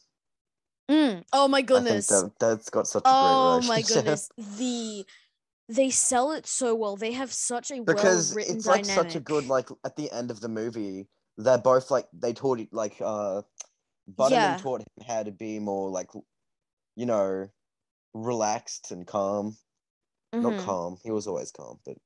"Mm, 0.89 1.23
oh 1.34 1.47
my 1.47 1.62
goodness, 1.62 2.08
that, 2.08 2.32
that's 2.39 2.69
got 2.69 2.88
such 2.88 3.12
a 3.12 3.15
great 3.15 3.39
relationship. 3.39 3.56
oh 3.56 3.62
my 3.67 3.82
goodness, 3.82 4.30
the 4.38 5.06
they 5.69 5.89
sell 5.91 6.32
it 6.34 6.47
so 6.47 6.75
well. 6.75 6.97
They 6.97 7.13
have 7.13 7.34
such 7.34 7.71
a 7.71 7.82
because 7.86 8.32
well 8.32 8.36
written 8.36 8.62
it's 8.62 8.67
like 8.67 8.86
dynamic. 8.86 8.86
such 8.86 9.15
a 9.15 9.19
good 9.19 9.45
like 9.47 9.69
at 9.84 9.95
the 9.95 10.12
end 10.12 10.32
of 10.32 10.41
the 10.41 10.47
movie 10.49 11.08
they're 11.38 11.58
both 11.58 11.91
like 11.91 12.08
they 12.13 12.34
taught 12.34 12.60
it 12.60 12.71
like 12.73 12.99
uh 13.01 13.41
Butterman 14.08 14.56
Yeah. 14.56 14.58
taught 14.58 14.82
him 14.82 15.06
how 15.08 15.23
to 15.23 15.32
be 15.32 15.60
more 15.60 15.89
like 15.89 16.10
you 16.95 17.06
know 17.06 17.49
relaxed 18.15 18.91
and 18.91 19.06
calm 19.06 19.58
not 20.34 20.54
Mhm. 20.54 20.65
calm 20.65 20.97
he 21.04 21.12
was 21.12 21.28
always 21.28 21.51
calm 21.51 21.80
but 21.86 21.97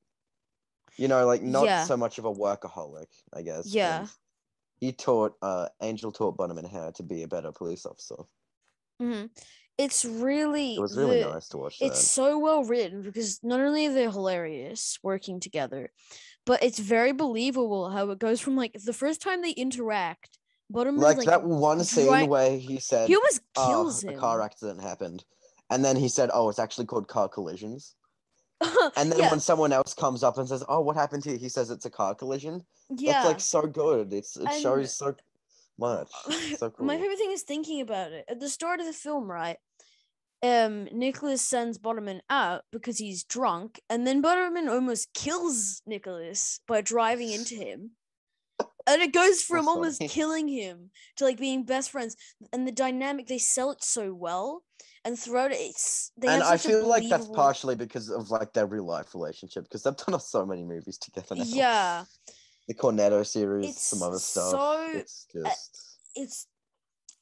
you 0.98 1.08
know 1.08 1.26
like 1.28 1.42
not 1.44 1.66
Yeah. 1.66 1.84
so 1.86 1.96
much 1.96 2.18
of 2.18 2.26
a 2.26 2.34
workaholic 2.34 3.08
i 3.34 3.44
guess 3.44 3.68
Yeah. 3.68 4.02
and 4.02 4.10
he 4.82 4.92
taught 4.92 5.36
uh 5.44 5.70
angel 5.82 6.12
taught 6.12 6.36
Butterman 6.36 6.66
how 6.66 6.90
to 6.92 7.04
be 7.04 7.22
a 7.24 7.28
better 7.28 7.52
police 7.52 7.86
officer 7.86 8.24
Mm-hmm. 9.02 9.28
It's 9.78 10.04
really 10.04 10.76
it 10.76 10.82
was 10.82 10.98
really 10.98 11.24
the- 11.24 11.30
nice 11.32 11.48
to 11.50 11.58
watch 11.58 11.78
It's 11.80 12.02
that 12.02 12.06
so 12.06 12.38
well 12.38 12.66
written 12.66 13.02
because 13.02 13.40
not 13.44 13.62
only 13.62 13.86
are 13.86 13.94
they 13.94 14.04
hilarious 14.12 15.00
working 15.02 15.40
together, 15.40 15.94
but 16.46 16.62
it's 16.62 16.80
very 16.80 17.14
believable 17.14 17.90
how 17.90 18.10
it 18.10 18.20
goes 18.20 18.42
from 18.42 18.58
like 18.58 18.74
the 18.74 18.92
first 18.92 19.22
time 19.22 19.42
they 19.42 19.52
interact. 19.52 20.38
Butterman's 20.70 21.04
like, 21.04 21.18
like, 21.20 21.28
that 21.28 21.46
one 21.46 21.82
scene 21.86 22.08
right- 22.10 22.28
where 22.28 22.58
he 22.58 22.78
said 22.82 23.08
he 23.08 23.16
almost 23.16 23.40
"Oh, 23.56 23.68
kills 23.68 24.04
a 24.04 24.16
car 24.16 24.42
accident 24.42 24.82
happened 24.82 25.24
and 25.70 25.84
then 25.86 25.96
he 25.96 26.08
said 26.08 26.30
oh 26.34 26.50
it's 26.50 26.60
actually 26.60 26.86
called 26.86 27.08
car 27.08 27.28
collisions 27.30 27.96
And 28.98 29.10
then 29.12 29.20
yeah, 29.20 29.32
when 29.32 29.40
someone 29.40 29.72
else 29.72 29.94
comes 29.94 30.22
up 30.22 30.38
and 30.38 30.46
says, 30.46 30.66
"Oh, 30.68 30.82
what 30.82 30.98
happened 30.98 31.24
here?" 31.24 31.38
He 31.38 31.48
says 31.48 31.70
it's 31.70 31.86
a 31.86 31.90
car 31.90 32.14
collision. 32.14 32.66
yeah. 32.90 33.14
That's 33.14 33.28
like 33.28 33.40
so 33.40 33.62
good. 33.62 34.12
It's 34.12 34.36
it 34.36 34.48
And- 34.52 34.62
shows 34.62 34.94
so 34.94 35.16
much. 35.78 36.12
So 36.58 36.70
cool. 36.70 36.86
My 36.86 36.98
favorite 36.98 37.18
thing 37.18 37.32
is 37.32 37.44
thinking 37.44 37.80
about 37.80 38.12
it. 38.12 38.26
At 38.28 38.42
the 38.42 38.50
start 38.50 38.82
of 38.82 38.86
the 38.86 38.92
film, 38.92 39.32
right? 39.32 39.56
Um, 40.44 40.90
Nicholas 40.92 41.42
sends 41.42 41.78
Butterman 41.78 42.22
out 42.30 42.64
because 42.72 42.98
he's 42.98 43.24
drunk, 43.24 43.80
and 43.90 44.06
then 44.06 44.22
Butterman 44.22 44.68
almost 44.68 45.14
kills 45.14 45.82
Nicholas 45.86 46.60
by 46.68 46.82
driving 46.82 47.30
into 47.32 47.56
him. 47.56 47.92
And 48.88 49.02
it 49.02 49.14
goes 49.14 49.42
from 49.50 49.70
almost 49.70 50.02
killing 50.02 50.50
him 50.50 50.92
to 51.16 51.24
like 51.24 51.38
being 51.40 51.64
best 51.64 51.92
friends. 51.92 52.18
And 52.52 52.68
the 52.68 52.74
dynamic 52.74 53.28
they 53.28 53.38
sell 53.40 53.72
it 53.72 53.84
so 53.86 54.14
well, 54.14 54.64
and 55.06 55.18
throughout 55.18 55.52
it, 55.52 55.58
it's 55.60 56.12
they 56.18 56.28
and 56.28 56.44
I 56.44 56.58
feel 56.58 56.88
like 56.88 57.08
that's 57.10 57.28
partially 57.28 57.76
because 57.76 58.10
of 58.10 58.30
like 58.32 58.54
their 58.54 58.66
real 58.68 58.86
life 58.86 59.14
relationship 59.14 59.64
because 59.64 59.84
they've 59.84 59.96
done 59.96 60.20
so 60.20 60.46
many 60.46 60.64
movies 60.64 60.98
together 60.98 61.36
now. 61.36 61.44
Yeah, 61.46 62.04
The 62.68 62.74
Cornetto 62.74 63.26
series, 63.26 63.70
It's 63.70 63.84
some 63.84 64.04
other 64.04 64.20
stuff. 64.20 64.52
so- 64.52 64.90
it's 64.94 65.26
uh, 65.36 65.50
just 65.50 65.88
it's 66.16 66.48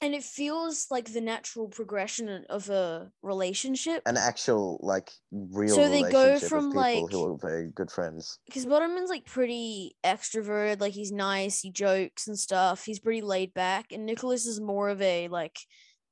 and 0.00 0.14
it 0.14 0.22
feels 0.22 0.86
like 0.92 1.12
the 1.12 1.20
natural 1.20 1.66
progression 1.66 2.44
of 2.48 2.70
a 2.70 3.10
relationship. 3.22 4.00
an 4.06 4.16
actual 4.16 4.78
like 4.80 5.10
real 5.32 5.74
So 5.74 5.88
they 5.88 6.02
go 6.02 6.38
from, 6.38 6.66
people 6.70 6.80
like- 6.80 7.10
who 7.10 7.32
are 7.32 7.36
very 7.36 7.68
good 7.74 7.90
friends. 7.90 8.38
because 8.46 8.64
Butterman's 8.64 9.10
like 9.10 9.24
pretty 9.24 9.96
extroverted, 10.04 10.80
like 10.80 10.92
he's 10.92 11.10
nice, 11.10 11.60
he 11.60 11.72
jokes 11.72 12.28
and 12.28 12.38
stuff. 12.38 12.84
He's 12.84 13.00
pretty 13.00 13.22
laid 13.22 13.52
back, 13.54 13.86
and 13.90 14.06
Nicholas 14.06 14.46
is 14.46 14.60
more 14.60 14.88
of 14.88 15.02
a 15.02 15.26
like, 15.28 15.58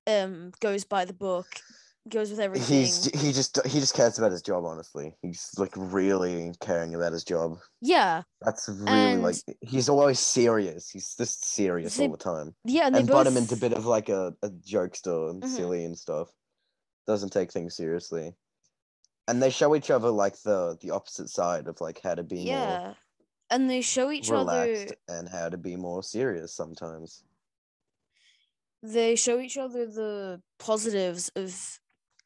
um, 0.07 0.53
goes 0.61 0.85
by 0.85 1.05
the 1.05 1.13
book, 1.13 1.47
goes 2.09 2.31
with 2.31 2.41
everything. 2.41 2.79
He's 2.85 3.05
he 3.21 3.33
just 3.33 3.65
he 3.67 3.81
just 3.81 3.95
cares 3.95 4.19
about 4.19 4.31
his 4.33 4.43
job. 4.43 4.65
Honestly, 4.65 5.15
he's 5.23 5.51
like 5.59 5.73
really 5.77 6.53
caring 6.61 6.95
about 6.95 7.13
his 7.13 7.25
job. 7.25 7.59
yeah, 7.81 8.23
That's 8.43 8.69
really 8.69 8.91
And- 8.91 9.23
like 9.23 9.37
he's 9.61 9.89
always 9.89 10.19
serious. 10.21 10.89
He's 10.89 11.15
just 11.17 11.45
serious 11.45 11.97
They 11.97 12.05
all 12.07 12.13
the 12.13 12.17
time. 12.19 12.55
yeah, 12.65 12.87
and 12.87 12.97
And, 12.97 13.07
both. 13.07 13.17
Butterman's 13.17 13.53
a 13.53 13.57
bit 13.57 13.73
of 13.73 13.87
like 13.87 14.09
a, 14.09 14.35
a 14.43 14.51
jokester 14.51 15.31
and 15.31 15.43
Mhm. 15.43 15.49
silly 15.49 15.85
and 15.85 15.99
stuff. 15.99 16.29
Doesn't 17.07 17.31
take 17.31 17.53
things 17.53 17.75
seriously. 17.77 18.35
And 19.29 19.43
they 19.43 19.51
show 19.51 19.75
each 19.75 19.91
other 19.91 20.11
like 20.11 20.41
the 20.43 20.77
the 20.81 20.91
opposite 20.93 21.29
side 21.31 21.67
of 21.67 21.81
like 21.81 22.01
how 22.03 22.15
to 22.15 22.23
be 22.23 22.43
yeah, 22.43 22.95
and 23.51 23.69
they 23.69 23.81
show 23.81 24.13
each 24.13 24.31
more 24.31 24.39
relaxed 24.41 24.95
other. 25.09 25.19
and 25.19 25.29
how 25.29 25.49
to 25.49 25.57
be 25.57 25.75
more 25.75 26.03
serious 26.05 26.53
sometimes. 26.55 27.25
They 28.83 29.17
show 29.17 29.41
each 29.41 29.57
other 29.57 29.87
the 29.87 30.41
positives 30.59 31.31
of 31.35 31.79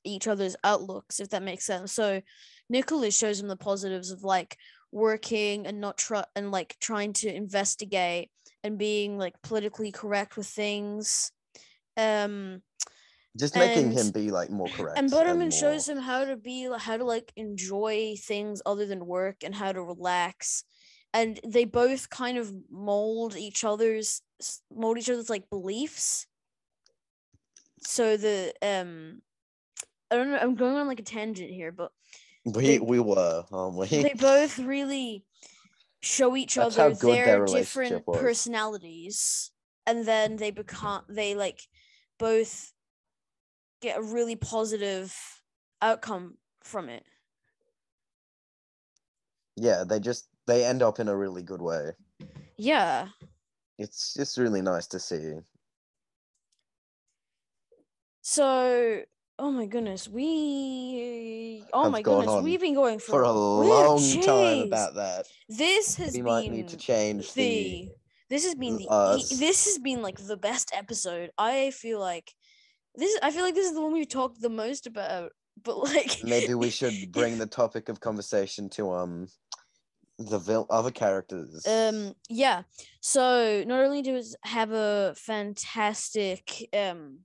each 0.04 0.26
other's 0.26 0.56
outlooks, 0.64 1.20
if 1.20 1.28
that 1.30 1.42
makes 1.42 1.64
sense. 1.64 1.92
So, 1.92 2.20
Nicholas 2.68 3.16
shows 3.16 3.40
him 3.40 3.48
the 3.48 3.56
positives 3.56 4.10
of 4.10 4.22
like 4.24 4.56
working 4.92 5.66
and 5.66 5.80
not 5.80 5.96
try 5.98 6.24
and 6.36 6.50
like 6.50 6.76
trying 6.80 7.12
to 7.14 7.32
investigate 7.32 8.30
and 8.62 8.78
being 8.78 9.18
like 9.18 9.34
politically 9.42 9.90
correct 9.92 10.36
with 10.36 10.46
things. 10.46 11.32
Um, 11.96 12.62
Just 13.38 13.54
making 13.56 13.86
And- 13.88 13.98
him 13.98 14.10
be 14.10 14.30
like 14.30 14.50
more 14.50 14.68
correct. 14.68 14.98
and 14.98 15.10
Butterman 15.10 15.48
more- 15.50 15.58
shows 15.58 15.88
him 15.88 15.98
how 15.98 16.24
to 16.24 16.36
be 16.36 16.68
how 16.78 16.96
to 16.96 17.04
like 17.04 17.32
enjoy 17.36 18.16
things 18.18 18.60
other 18.66 18.86
than 18.86 19.06
work 19.06 19.42
and 19.44 19.54
how 19.54 19.72
to 19.72 19.82
relax 19.82 20.64
and 21.12 21.40
they 21.46 21.64
both 21.64 22.08
kind 22.10 22.38
of 22.38 22.52
mold 22.70 23.36
each 23.36 23.64
other's 23.64 24.22
mold 24.72 24.98
each 24.98 25.10
other's 25.10 25.30
like 25.30 25.48
beliefs 25.50 26.26
so 27.82 28.16
the 28.16 28.52
um 28.62 29.22
i 30.10 30.16
don't 30.16 30.30
know 30.30 30.38
i'm 30.38 30.54
going 30.54 30.76
on 30.76 30.86
like 30.88 31.00
a 31.00 31.04
tangent 31.04 31.50
here 31.50 31.72
but 31.72 31.92
we 32.44 32.52
they- 32.62 32.78
we 32.78 32.98
were, 33.00 33.44
aren't 33.52 33.76
we? 33.76 33.86
they 33.88 34.14
both 34.14 34.58
really 34.58 35.24
show 36.00 36.34
each 36.36 36.54
That's 36.54 36.78
other 36.78 36.94
their 36.94 37.24
their 37.26 37.46
different 37.46 38.06
was. 38.06 38.18
personalities 38.18 39.50
and 39.86 40.06
then 40.06 40.36
they 40.36 40.50
become 40.50 41.04
they 41.08 41.34
like 41.34 41.60
both 42.18 42.72
get 43.82 43.98
a 43.98 44.02
really 44.02 44.36
positive 44.36 45.14
outcome 45.82 46.38
from 46.62 46.88
it 46.88 47.04
yeah, 49.56 49.84
they 49.86 50.00
just 50.00 50.28
they 50.46 50.64
end 50.64 50.82
up 50.82 50.98
in 51.00 51.08
a 51.08 51.16
really 51.16 51.42
good 51.42 51.60
way. 51.60 51.92
yeah 52.56 53.08
It's 53.78 54.14
just 54.14 54.38
really 54.38 54.62
nice 54.62 54.86
to 54.88 54.98
see. 54.98 55.34
So 58.22 59.00
oh 59.38 59.50
my 59.50 59.66
goodness 59.66 60.08
we 60.08 61.64
oh 61.72 61.90
my 61.90 62.02
goodness, 62.02 62.42
we've 62.42 62.60
been 62.60 62.74
going 62.74 62.98
for, 62.98 63.12
For 63.12 63.22
a 63.22 63.32
long 63.32 63.98
time 64.22 64.60
about 64.66 64.94
that. 64.96 65.26
this 65.48 65.96
has 65.96 66.12
We 66.12 66.18
been 66.18 66.24
might 66.24 66.50
need 66.50 66.68
to 66.68 66.76
change 66.76 67.32
the 67.32 67.42
the 67.42 67.88
this 68.28 68.44
has 68.44 68.54
been 68.54 68.76
the 68.76 68.88
us. 68.88 69.28
this 69.38 69.64
has 69.66 69.78
been 69.78 70.02
like 70.02 70.18
the 70.18 70.36
best 70.36 70.70
episode 70.74 71.30
i 71.38 71.70
feel 71.70 71.98
like 71.98 72.32
this 72.94 73.18
i 73.22 73.30
feel 73.30 73.42
like 73.42 73.54
this 73.54 73.66
is 73.66 73.74
the 73.74 73.80
one 73.80 73.92
we've 73.92 74.08
talked 74.08 74.40
the 74.40 74.48
most 74.50 74.86
about 74.86 75.32
but 75.62 75.78
like 75.78 76.18
maybe 76.22 76.54
we 76.54 76.70
should 76.70 76.94
bring 77.12 77.38
the 77.38 77.46
topic 77.46 77.88
of 77.88 78.00
conversation 78.00 78.68
to 78.70 78.92
um 78.92 79.26
the 80.18 80.38
vil- 80.38 80.66
other 80.68 80.90
characters. 80.90 81.66
um 81.66 82.12
yeah 82.28 82.62
so 83.00 83.64
not 83.66 83.80
only 83.80 84.02
do 84.02 84.16
it 84.16 84.26
have 84.44 84.70
a 84.70 85.14
fantastic 85.16 86.68
um 86.74 87.20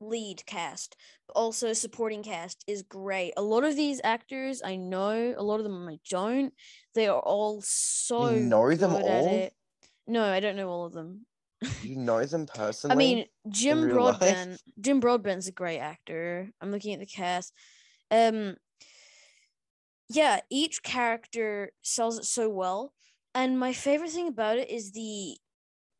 lead 0.00 0.44
cast 0.46 0.96
but 1.26 1.34
also 1.34 1.72
supporting 1.72 2.22
cast 2.22 2.62
is 2.66 2.82
great 2.82 3.32
a 3.36 3.42
lot 3.42 3.64
of 3.64 3.76
these 3.76 4.00
actors 4.04 4.62
i 4.64 4.76
know 4.76 5.34
a 5.36 5.42
lot 5.42 5.58
of 5.58 5.64
them 5.64 5.88
i 5.88 5.98
don't 6.08 6.52
they 6.94 7.08
are 7.08 7.20
all 7.20 7.60
so 7.62 8.38
know 8.38 8.74
them 8.74 8.94
all? 8.94 9.48
no 10.06 10.24
i 10.24 10.40
don't 10.40 10.56
know 10.56 10.68
all 10.68 10.86
of 10.86 10.92
them 10.92 11.26
you 11.82 11.96
know 11.96 12.24
them 12.24 12.46
personally. 12.54 12.94
I 12.94 12.96
mean, 12.96 13.24
Jim 13.48 13.82
real 13.82 14.04
life? 14.04 14.18
Broadbent. 14.18 14.62
Jim 14.80 15.00
Broadbent's 15.00 15.48
a 15.48 15.52
great 15.52 15.78
actor. 15.78 16.50
I'm 16.60 16.70
looking 16.70 16.94
at 16.94 17.00
the 17.00 17.06
cast. 17.06 17.52
Um, 18.10 18.56
yeah, 20.08 20.40
each 20.50 20.82
character 20.82 21.72
sells 21.82 22.18
it 22.18 22.24
so 22.24 22.48
well, 22.48 22.92
and 23.34 23.58
my 23.58 23.72
favorite 23.72 24.10
thing 24.10 24.28
about 24.28 24.58
it 24.58 24.70
is 24.70 24.92
the 24.92 25.36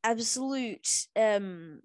absolute 0.04 1.08
um 1.16 1.80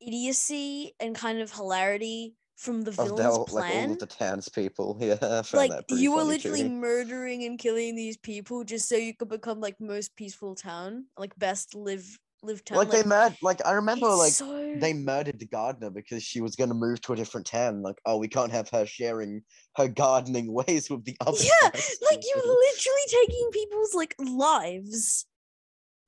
idiocy 0.00 0.94
and 1.00 1.14
kind 1.14 1.40
of 1.40 1.52
hilarity 1.52 2.34
from 2.56 2.82
the 2.82 2.90
villain's 2.90 3.20
like 3.20 3.26
all 3.26 3.46
plan. 3.46 3.92
of 3.92 3.98
the 3.98 4.06
townspeople. 4.06 4.98
Yeah, 5.00 5.42
like 5.52 5.72
you 5.88 6.14
were 6.14 6.24
literally 6.24 6.64
too. 6.64 6.68
murdering 6.68 7.44
and 7.44 7.58
killing 7.58 7.94
these 7.94 8.16
people 8.16 8.64
just 8.64 8.88
so 8.88 8.96
you 8.96 9.14
could 9.14 9.28
become 9.28 9.60
like 9.60 9.76
most 9.80 10.16
peaceful 10.16 10.54
town, 10.54 11.06
like 11.16 11.36
best 11.38 11.74
live 11.74 12.18
live 12.42 12.64
town. 12.64 12.78
like, 12.78 12.90
they 12.90 13.04
murdered. 13.04 13.38
Like 13.42 13.64
I 13.64 13.72
remember, 13.72 14.08
like 14.08 14.32
so 14.32 14.74
they 14.76 14.92
murdered 14.92 15.38
the 15.38 15.46
gardener 15.46 15.90
because 15.90 16.22
she 16.22 16.40
was 16.40 16.56
going 16.56 16.68
to 16.68 16.74
move 16.74 17.00
to 17.02 17.12
a 17.12 17.16
different 17.16 17.46
town. 17.46 17.82
Like, 17.82 17.98
oh, 18.06 18.18
we 18.18 18.28
can't 18.28 18.52
have 18.52 18.68
her 18.70 18.86
sharing 18.86 19.42
her 19.76 19.88
gardening 19.88 20.52
ways 20.52 20.90
with 20.90 21.04
the 21.04 21.16
other. 21.20 21.38
Yeah, 21.40 21.52
like 22.10 22.22
you're 22.24 22.44
literally 22.44 23.06
taking 23.08 23.50
people's 23.52 23.94
like 23.94 24.14
lives 24.18 25.26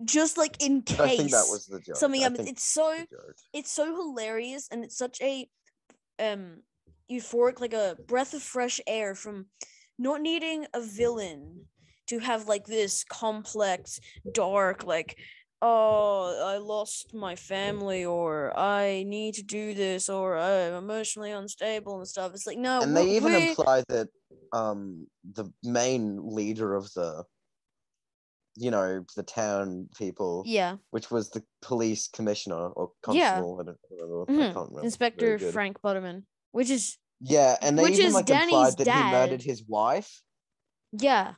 just 0.04 0.38
like 0.38 0.62
in 0.62 0.82
case 0.82 1.00
I 1.00 1.16
think 1.16 1.30
that 1.30 1.46
was 1.50 1.66
the 1.66 1.80
joke. 1.80 1.96
something 1.96 2.20
I 2.20 2.24
happens. 2.24 2.48
It's 2.48 2.64
so 2.64 2.94
it's 3.52 3.70
so 3.70 3.94
hilarious 3.94 4.68
and 4.70 4.84
it's 4.84 4.96
such 4.96 5.20
a 5.20 5.48
um 6.18 6.62
euphoric 7.10 7.60
like 7.60 7.72
a 7.74 7.96
breath 8.06 8.34
of 8.34 8.42
fresh 8.42 8.80
air 8.86 9.14
from 9.14 9.46
not 9.98 10.20
needing 10.20 10.66
a 10.74 10.80
villain 10.80 11.66
to 12.06 12.18
have 12.18 12.48
like 12.48 12.66
this 12.66 13.04
complex 13.04 14.00
dark 14.32 14.84
like 14.84 15.18
oh 15.62 16.42
i 16.46 16.56
lost 16.56 17.12
my 17.12 17.36
family 17.36 18.04
or 18.04 18.56
i 18.58 19.04
need 19.06 19.34
to 19.34 19.42
do 19.42 19.74
this 19.74 20.08
or 20.08 20.38
i'm 20.38 20.72
emotionally 20.74 21.30
unstable 21.30 21.98
and 21.98 22.08
stuff 22.08 22.32
it's 22.32 22.46
like 22.46 22.58
no 22.58 22.80
and 22.82 22.96
they 22.96 23.08
even 23.10 23.32
we're- 23.32 23.50
imply 23.50 23.82
that 23.88 24.08
um 24.52 25.06
the 25.34 25.44
main 25.62 26.18
leader 26.34 26.74
of 26.74 26.92
the 26.94 27.24
you 28.56 28.70
know 28.70 29.04
the 29.16 29.22
town 29.22 29.88
people 29.96 30.42
yeah. 30.46 30.76
which 30.90 31.10
was 31.10 31.30
the 31.30 31.42
police 31.62 32.08
commissioner 32.08 32.68
or 32.70 32.90
Yeah. 33.12 33.34
constable 33.40 33.60
I, 33.60 33.64
don't 33.64 33.78
remember, 33.90 34.22
I 34.22 34.32
mhm, 34.32 34.54
can't 34.54 34.68
remember. 34.70 34.84
Inspector 34.84 35.38
frank 35.52 35.80
butterman 35.82 36.26
which 36.52 36.70
is 36.70 36.98
yeah 37.20 37.56
and 37.62 37.78
they 37.78 37.82
which 37.84 37.94
even 37.94 38.06
is 38.06 38.14
like 38.14 38.26
Danny's 38.26 38.46
implied 38.52 38.76
that 38.78 38.84
dad. 38.84 39.04
he 39.06 39.12
murdered 39.12 39.42
his 39.42 39.62
wife. 39.68 40.22
Yeah. 40.92 41.34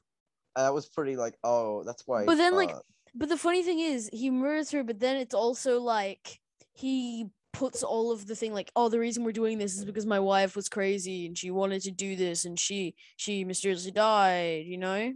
And 0.57 0.66
that 0.66 0.75
was 0.75 0.87
pretty 0.88 1.16
like 1.16 1.37
oh 1.44 1.83
that's 1.85 2.03
why 2.07 2.25
But 2.25 2.37
then, 2.37 2.55
like, 2.57 2.70
uh, 2.72 2.81
But 3.14 3.29
the 3.29 3.37
funny 3.37 3.62
thing 3.62 3.79
is, 3.79 4.09
he 4.12 4.31
murders 4.31 4.70
her, 4.70 4.83
but 4.83 4.98
then 5.01 5.16
it's 5.16 5.35
also 5.35 5.81
like 5.81 6.40
he 6.72 7.27
puts 7.53 7.83
all 7.83 8.11
of 8.11 8.27
the 8.27 8.35
thing 8.35 8.55
like, 8.55 8.70
oh, 8.75 8.88
the 8.88 8.98
reason 8.98 9.25
we're 9.25 9.33
doing 9.33 9.59
this 9.59 9.75
is 9.77 9.85
because 9.85 10.07
my 10.07 10.18
wife 10.18 10.57
was 10.57 10.70
crazy 10.70 11.27
and 11.27 11.37
she 11.37 11.51
wanted 11.51 11.83
to 11.83 11.90
do 11.90 12.16
this 12.16 12.46
and 12.46 12.59
she 12.59 12.94
she 13.16 13.44
mysteriously 13.44 13.90
died, 13.92 14.64
you 14.66 14.79
know? 14.79 15.12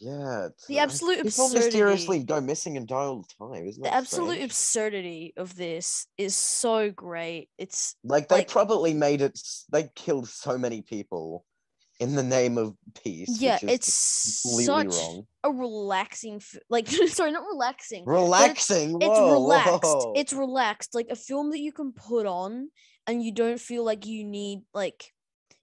Yeah 0.00 0.46
it's, 0.46 0.66
the 0.66 0.78
uh, 0.78 0.82
absolute 0.82 1.16
people 1.16 1.28
absurdity- 1.46 1.66
mysteriously 1.66 2.24
go 2.24 2.40
missing 2.40 2.76
and 2.76 2.86
die 2.88 2.96
all 2.96 3.22
the 3.22 3.46
time 3.46 3.66
isn't 3.66 3.84
it? 3.84 3.88
The 3.88 3.94
absolute 3.94 4.34
strange? 4.34 4.44
absurdity 4.50 5.34
of 5.36 5.56
this 5.56 6.06
is 6.16 6.34
so 6.36 6.90
great. 6.90 7.48
It's 7.58 7.96
like 8.04 8.28
they 8.28 8.36
like- 8.36 8.48
probably 8.48 8.94
made 8.94 9.20
it 9.20 9.38
they 9.70 9.90
killed 9.94 10.28
so 10.28 10.56
many 10.58 10.82
people 10.82 11.44
in 12.00 12.16
the 12.16 12.22
name 12.22 12.58
of 12.58 12.74
peace 13.04 13.40
yeah, 13.40 13.54
which 13.54 13.62
is 13.64 13.70
it's 13.70 14.64
such 14.64 14.86
wrong 14.86 15.26
a 15.44 15.50
relaxing 15.52 16.36
f- 16.36 16.56
like 16.68 16.88
sorry, 17.08 17.30
not 17.30 17.44
relaxing. 17.50 18.04
but 18.04 18.12
it's- 18.12 18.24
relaxing 18.24 18.96
it's 19.00 19.18
relaxed. 19.18 19.82
whoa. 19.84 20.12
It's 20.16 20.32
relaxed, 20.32 20.94
like 20.94 21.08
a 21.10 21.16
film 21.16 21.50
that 21.50 21.60
you 21.60 21.72
can 21.72 21.92
put 21.92 22.26
on 22.26 22.70
and 23.06 23.22
you 23.22 23.32
don't 23.32 23.60
feel 23.60 23.84
like 23.84 24.06
you 24.06 24.24
need 24.24 24.60
like 24.74 25.12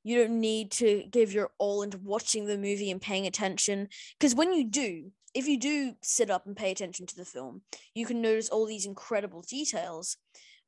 you 0.03 0.17
don't 0.17 0.39
need 0.39 0.71
to 0.71 1.03
give 1.11 1.33
your 1.33 1.51
all 1.57 1.81
into 1.81 1.97
watching 1.97 2.45
the 2.45 2.57
movie 2.57 2.91
and 2.91 3.01
paying 3.01 3.27
attention. 3.27 3.89
Because 4.17 4.35
when 4.35 4.53
you 4.53 4.65
do, 4.65 5.11
if 5.33 5.47
you 5.47 5.59
do 5.59 5.93
sit 6.01 6.29
up 6.29 6.45
and 6.45 6.55
pay 6.55 6.71
attention 6.71 7.05
to 7.07 7.15
the 7.15 7.25
film, 7.25 7.61
you 7.93 8.05
can 8.05 8.21
notice 8.21 8.49
all 8.49 8.65
these 8.65 8.85
incredible 8.85 9.41
details, 9.41 10.17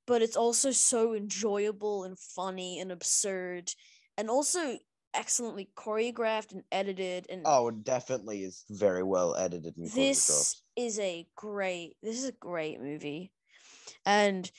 but 0.06 0.22
it's 0.22 0.36
also 0.36 0.72
so 0.72 1.14
enjoyable 1.14 2.04
and 2.04 2.20
funny 2.20 2.80
and 2.80 2.92
absurd 2.92 3.72
and 4.18 4.30
also 4.30 4.78
excellently 5.14 5.70
choreographed 5.76 6.54
and 6.54 6.64
edited 6.72 7.26
and 7.30 7.42
oh 7.44 7.68
it 7.68 7.84
definitely 7.84 8.44
is 8.44 8.64
very 8.70 9.04
well 9.04 9.36
edited 9.36 9.76
and 9.76 9.92
this 9.92 10.64
is 10.78 10.98
a 11.00 11.28
great 11.36 11.98
this 12.02 12.18
is 12.18 12.30
a 12.30 12.34
great 12.34 12.80
movie. 12.80 13.32
And 14.06 14.50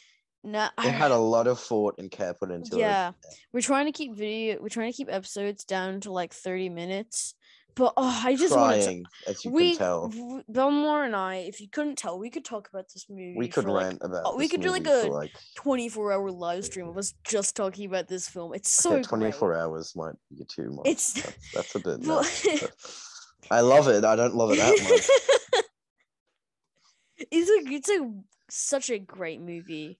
now 0.44 0.70
it 0.78 0.90
had 0.90 1.10
a 1.10 1.16
lot 1.16 1.46
of 1.46 1.58
thought 1.58 1.94
and 1.98 2.10
care 2.10 2.34
put 2.34 2.50
into 2.50 2.76
yeah 2.76 3.10
it. 3.10 3.14
Yeah, 3.24 3.30
we're 3.52 3.60
trying 3.60 3.86
to 3.86 3.92
keep 3.92 4.14
video 4.14 4.58
we're 4.60 4.68
trying 4.68 4.90
to 4.90 4.96
keep 4.96 5.08
episodes 5.10 5.64
down 5.64 6.00
to 6.00 6.12
like 6.12 6.32
30 6.32 6.68
minutes 6.68 7.34
but 7.74 7.92
oh 7.96 8.22
i 8.24 8.34
just 8.34 8.54
want 8.54 8.82
to 8.82 9.02
as 9.26 9.44
you 9.44 9.50
we 9.50 9.70
can 9.70 9.78
tell 9.78 10.10
Bellemar 10.50 11.06
and 11.06 11.16
i 11.16 11.36
if 11.36 11.60
you 11.60 11.68
couldn't 11.68 11.96
tell 11.96 12.18
we 12.18 12.28
could 12.28 12.44
talk 12.44 12.68
about 12.68 12.86
this 12.92 13.06
movie 13.08 13.34
we 13.36 13.48
could 13.48 13.64
for 13.64 13.70
like 13.70 13.84
rant 13.84 13.98
about 14.02 14.22
oh, 14.26 14.36
we 14.36 14.48
could 14.48 14.60
do, 14.60 14.70
like, 14.70 14.86
a 14.86 15.08
like 15.08 15.30
24 15.56 16.12
hour 16.12 16.30
live 16.30 16.64
stream 16.64 16.88
of 16.88 16.98
us 16.98 17.14
just 17.24 17.56
talking 17.56 17.86
about 17.86 18.08
this 18.08 18.28
film. 18.28 18.52
It's 18.52 18.70
so 18.70 18.94
okay, 18.94 19.02
24 19.02 19.48
great. 19.48 19.60
hours 19.60 19.94
might 19.96 20.14
be 20.30 20.44
too 20.44 20.70
much. 20.70 20.86
It's- 20.86 21.12
that's, 21.12 21.52
that's 21.54 21.74
a 21.76 21.80
bit 21.80 22.02
but 22.06 22.72
i 23.50 23.60
love 23.60 23.88
it. 23.88 24.04
I 24.04 24.16
don't 24.16 24.34
love 24.34 24.52
it 24.52 24.58
that 24.58 24.78
much. 24.90 25.64
It's 27.30 27.48
a 27.48 27.72
it's 27.72 27.88
a 27.88 28.12
such 28.50 28.90
a 28.90 28.98
great 28.98 29.40
movie. 29.40 29.98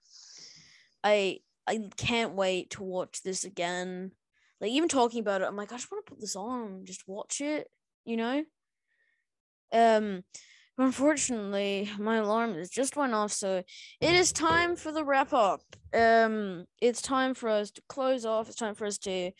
I 1.04 1.40
I 1.66 1.88
can't 1.96 2.34
wait 2.34 2.70
to 2.70 2.82
watch 2.82 3.22
this 3.22 3.44
again. 3.44 4.12
Like 4.60 4.70
even 4.70 4.88
talking 4.88 5.20
about 5.20 5.42
it, 5.42 5.46
I'm 5.48 5.56
like, 5.56 5.72
I 5.72 5.76
just 5.76 5.90
want 5.90 6.06
to 6.06 6.10
put 6.10 6.20
this 6.20 6.36
on, 6.36 6.84
just 6.84 7.06
watch 7.08 7.40
it, 7.40 7.68
you 8.04 8.16
know. 8.16 8.44
Um, 9.72 10.22
unfortunately, 10.78 11.90
my 11.98 12.16
alarm 12.16 12.54
has 12.54 12.70
just 12.70 12.96
went 12.96 13.14
off, 13.14 13.32
so 13.32 13.62
it 14.00 14.14
is 14.14 14.32
time 14.32 14.76
for 14.76 14.92
the 14.92 15.04
wrap 15.04 15.32
up. 15.32 15.62
Um, 15.94 16.66
it's 16.80 17.02
time 17.02 17.34
for 17.34 17.48
us 17.48 17.70
to 17.72 17.82
close 17.88 18.24
off. 18.24 18.48
It's 18.48 18.56
time 18.56 18.74
for 18.74 18.86
us 18.86 18.98
to 18.98 19.32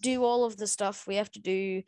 do 0.00 0.24
all 0.24 0.44
of 0.44 0.56
the 0.56 0.66
stuff 0.66 1.06
we 1.06 1.16
have 1.16 1.30
to 1.32 1.40
do. 1.40 1.82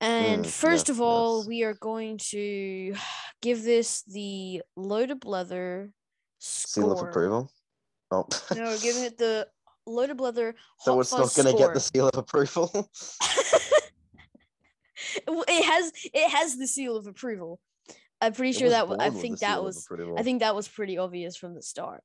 And 0.00 0.44
Mm, 0.44 0.48
first 0.50 0.88
yes, 0.88 0.96
of 0.96 1.00
all, 1.00 1.38
yes. 1.40 1.48
we 1.48 1.62
are 1.62 1.74
going 1.74 2.18
to 2.30 2.94
give 3.42 3.62
this 3.62 4.02
the 4.02 4.62
Load'A 4.76 5.18
Blether 5.20 5.92
score. 6.38 6.84
seal 6.84 6.92
of 6.92 7.08
approval 7.08 7.50
oh 8.10 8.26
No, 8.54 8.64
we're 8.64 8.78
giving 8.78 9.04
it 9.04 9.18
the 9.18 9.48
Load'A 9.88 10.14
Blether. 10.14 10.54
so 10.80 11.00
it's 11.00 11.12
not 11.12 11.34
going 11.34 11.54
to 11.54 11.62
get 11.62 11.74
the 11.74 11.80
seal 11.80 12.08
of 12.08 12.18
approval 12.18 12.90
it 15.26 15.64
has 15.64 15.92
it 16.04 16.30
has 16.30 16.56
the 16.56 16.66
seal 16.66 16.96
of 16.96 17.06
approval. 17.06 17.60
I'm 18.20 18.32
pretty 18.32 18.50
It 18.50 18.58
sure 18.58 18.70
that 18.70 18.88
I 18.98 19.10
think 19.10 19.40
that 19.40 19.62
was. 19.62 19.86
I 20.16 20.22
think 20.22 20.40
that 20.40 20.54
was 20.54 20.68
pretty 20.68 20.98
obvious 20.98 21.36
from 21.36 21.54
the 21.54 21.62
start. 21.62 22.02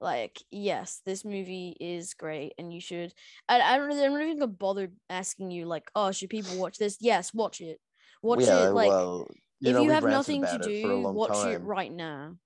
Like, 0.00 0.42
yes, 0.50 1.00
this 1.06 1.24
movie 1.24 1.76
is 1.80 2.14
great, 2.14 2.52
and 2.58 2.72
you 2.72 2.80
should. 2.80 3.14
I, 3.48 3.60
I 3.60 3.78
don't 3.78 3.86
really, 3.86 4.04
I'm 4.04 4.12
not 4.12 4.22
even 4.22 4.38
gonna 4.38 4.52
bother 4.52 4.90
asking 5.08 5.50
you 5.50 5.66
like, 5.66 5.90
oh, 5.94 6.12
should 6.12 6.28
people 6.28 6.58
watch 6.58 6.76
this? 6.76 6.98
Yes, 7.00 7.32
watch 7.32 7.60
it. 7.60 7.78
Watch 8.22 8.42
yeah, 8.42 8.68
it. 8.68 8.70
Like, 8.70 8.90
well, 8.90 9.26
you 9.60 9.70
if 9.70 9.76
know, 9.76 9.82
you 9.82 9.92
we've 9.92 10.02
nothing 10.02 10.42
to 10.42 10.48
about 10.48 10.66
it 10.66 10.82
for 10.82 10.92
a 10.92 10.96
do, 10.96 11.08
watch 11.08 11.46
it 11.46 11.62
right 11.62 11.92
now. 11.92 12.36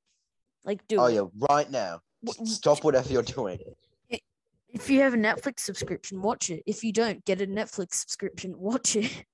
Like, 0.65 0.87
do 0.87 1.01
Oh 1.01 1.07
it. 1.07 1.15
yeah, 1.15 1.23
right 1.51 1.69
now. 1.69 2.01
Stop 2.45 2.85
whatever 2.85 3.13
you're 3.13 3.23
doing. 3.23 3.59
If 4.71 4.91
you 4.91 5.01
have 5.01 5.15
a 5.15 5.17
Netflix 5.17 5.61
subscription, 5.61 6.21
watch 6.21 6.51
it. 6.51 6.63
If 6.67 6.85
you 6.85 6.93
don't, 6.93 7.25
get 7.25 7.41
a 7.41 7.47
Netflix 7.47 7.95
subscription, 7.95 8.55
watch 8.59 8.97
it. 8.97 9.25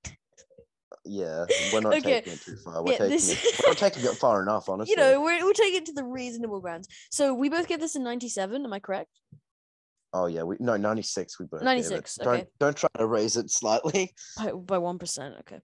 Yeah, 1.04 1.44
we're 1.72 1.80
not 1.80 1.94
Okay, 1.96 2.20
taking 2.22 2.32
it 2.32 2.40
too 2.40 2.56
far. 2.56 2.82
We're 2.82 2.92
yeah, 2.92 2.98
taking 2.98 3.10
this- 3.10 3.58
it. 3.58 3.64
We're 3.66 3.74
taking 3.74 4.04
it 4.04 4.14
far 4.14 4.40
enough, 4.42 4.68
honestly. 4.68 4.92
you 4.96 4.96
know, 4.96 5.20
we're, 5.20 5.44
we're 5.44 5.52
taking 5.52 5.78
it 5.82 5.86
to 5.86 5.92
the 5.92 6.04
reasonable 6.04 6.60
grounds. 6.60 6.88
So 7.10 7.34
we 7.34 7.50
both 7.50 7.66
get 7.68 7.80
this 7.80 7.94
in 7.96 8.04
97, 8.04 8.64
am 8.64 8.72
I 8.72 8.78
correct? 8.78 9.10
Oh 10.14 10.26
yeah, 10.26 10.44
we 10.44 10.56
no 10.60 10.76
ninety 10.76 11.02
six. 11.02 11.40
We 11.40 11.46
both. 11.46 11.58
gave 11.60 11.62
it. 11.62 11.90
96, 11.90 12.14
Don't 12.14 12.28
okay. 12.28 12.46
don't 12.60 12.76
try 12.76 12.88
to 12.98 13.04
raise 13.06 13.36
it 13.36 13.50
slightly. 13.50 14.14
By 14.38 14.52
by 14.52 14.78
one 14.78 14.96
percent, 14.96 15.34
okay. 15.40 15.58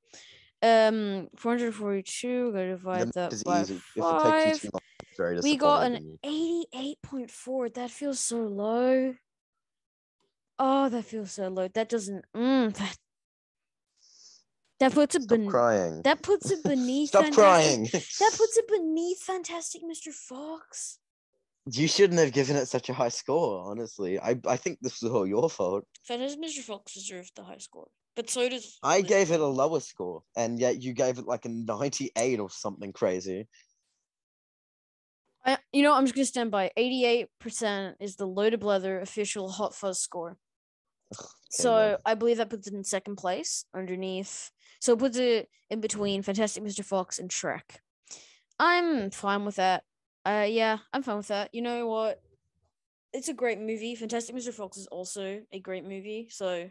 Um, 0.60 1.28
442. 1.36 2.50
Gotta 2.52 2.68
divide 2.70 3.04
math 3.06 3.14
that 3.14 3.32
is 3.32 3.44
by 3.44 3.60
easy. 3.60 3.76
If 3.76 3.96
it 3.96 4.00
five. 4.00 4.44
takes 4.44 4.64
you 4.64 4.70
too 4.70 4.74
long, 4.74 4.80
very 5.16 5.40
We 5.40 5.56
got 5.56 5.86
an 5.90 6.18
88.4. 6.24 7.74
That 7.74 7.90
feels 7.90 8.20
so 8.20 8.38
low. 8.42 9.14
Oh, 10.58 10.88
that 10.88 11.04
feels 11.04 11.32
so 11.32 11.48
low. 11.48 11.68
That 11.68 11.88
doesn't. 11.88 12.24
Mm, 12.36 12.74
that 12.74 12.96
that 14.80 14.92
puts 14.92 15.14
it 15.14 15.22
Stop 15.24 15.46
crying. 15.46 16.02
that 16.02 16.22
puts 16.22 16.50
it 16.50 16.62
beneath. 16.64 17.08
Stop 17.10 17.24
Fantastic- 17.24 17.42
crying. 17.44 17.82
That 17.84 18.32
puts 18.36 18.56
it 18.56 18.68
beneath 18.76 19.22
Fantastic 19.22 19.82
Mr. 19.82 20.12
Fox. 20.12 20.98
you 21.70 21.86
shouldn't 21.86 22.18
have 22.20 22.32
given 22.32 22.56
it 22.56 22.66
such 22.66 22.88
a 22.88 22.94
high 22.94 23.08
score. 23.10 23.62
Honestly, 23.70 24.18
I 24.18 24.36
I 24.46 24.56
think 24.56 24.78
this 24.80 25.02
was 25.02 25.12
all 25.12 25.26
your 25.26 25.48
fault. 25.50 25.84
Fantastic 26.06 26.40
Mr. 26.42 26.60
Fox 26.60 26.94
deserved 26.94 27.32
the 27.36 27.42
high 27.44 27.58
score, 27.58 27.88
but 28.16 28.30
so 28.30 28.48
does. 28.48 28.78
I 28.82 29.00
Liz- 29.00 29.08
gave 29.08 29.30
it 29.32 29.40
a 29.40 29.46
lower 29.46 29.80
score, 29.80 30.22
and 30.36 30.58
yet 30.58 30.82
you 30.82 30.92
gave 30.94 31.18
it 31.18 31.26
like 31.26 31.44
a 31.44 31.50
ninety 31.50 32.10
eight 32.16 32.40
or 32.40 32.48
something 32.50 32.92
crazy. 32.92 33.48
I, 35.44 35.58
you 35.72 35.82
know, 35.82 35.94
I'm 35.94 36.04
just 36.04 36.14
gonna 36.14 36.24
stand 36.24 36.50
by. 36.50 36.70
88% 36.76 37.94
is 38.00 38.16
the 38.16 38.26
Load'A 38.26 38.58
Blether 38.58 39.00
official 39.00 39.48
Hot 39.50 39.74
Fuzz 39.74 39.98
score. 39.98 40.36
so 41.50 41.72
man. 41.72 41.96
I 42.04 42.14
believe 42.14 42.36
that 42.38 42.50
puts 42.50 42.66
it 42.66 42.74
in 42.74 42.84
second 42.84 43.16
place 43.16 43.64
underneath. 43.74 44.50
So 44.80 44.94
it 44.94 44.98
puts 44.98 45.18
it 45.18 45.48
in 45.68 45.80
between 45.80 46.22
Fantastic 46.22 46.62
Mr. 46.62 46.84
Fox 46.84 47.18
and 47.18 47.30
Shrek. 47.30 47.76
I'm 48.58 49.10
fine 49.10 49.44
with 49.44 49.56
that. 49.56 49.84
Uh, 50.24 50.46
yeah, 50.48 50.78
I'm 50.92 51.02
fine 51.02 51.16
with 51.18 51.28
that. 51.28 51.54
You 51.54 51.62
know 51.62 51.86
what? 51.86 52.20
It's 53.12 53.28
a 53.28 53.34
great 53.34 53.58
movie. 53.58 53.94
Fantastic 53.94 54.36
Mr. 54.36 54.52
Fox 54.52 54.76
is 54.76 54.86
also 54.86 55.40
a 55.50 55.58
great 55.58 55.84
movie. 55.84 56.28
So 56.30 56.70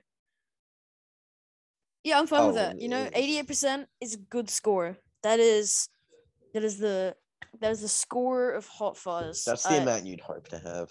yeah, 2.03 2.19
I'm 2.19 2.27
fine 2.27 2.47
with 2.47 2.55
Oh, 2.55 2.60
that. 2.60 2.79
You 2.82 2.88
know, 2.88 3.10
88% 3.13 3.86
is 3.99 4.13
a 4.13 4.17
good 4.17 4.49
score. 4.49 4.97
That 5.23 5.39
is 5.39 5.89
that 6.53 6.63
is 6.63 6.77
the 6.77 7.15
that 7.62 7.72
is 7.72 7.82
the 7.82 7.88
score 7.88 8.52
of 8.52 8.67
Hot 8.67 8.98
Fuzz. 8.98 9.43
That's 9.45 9.63
the 9.63 9.76
Uh, 9.78 9.82
amount 9.82 10.06
you'd 10.06 10.22
hope 10.22 10.48
to 10.50 10.60
have. 10.60 10.89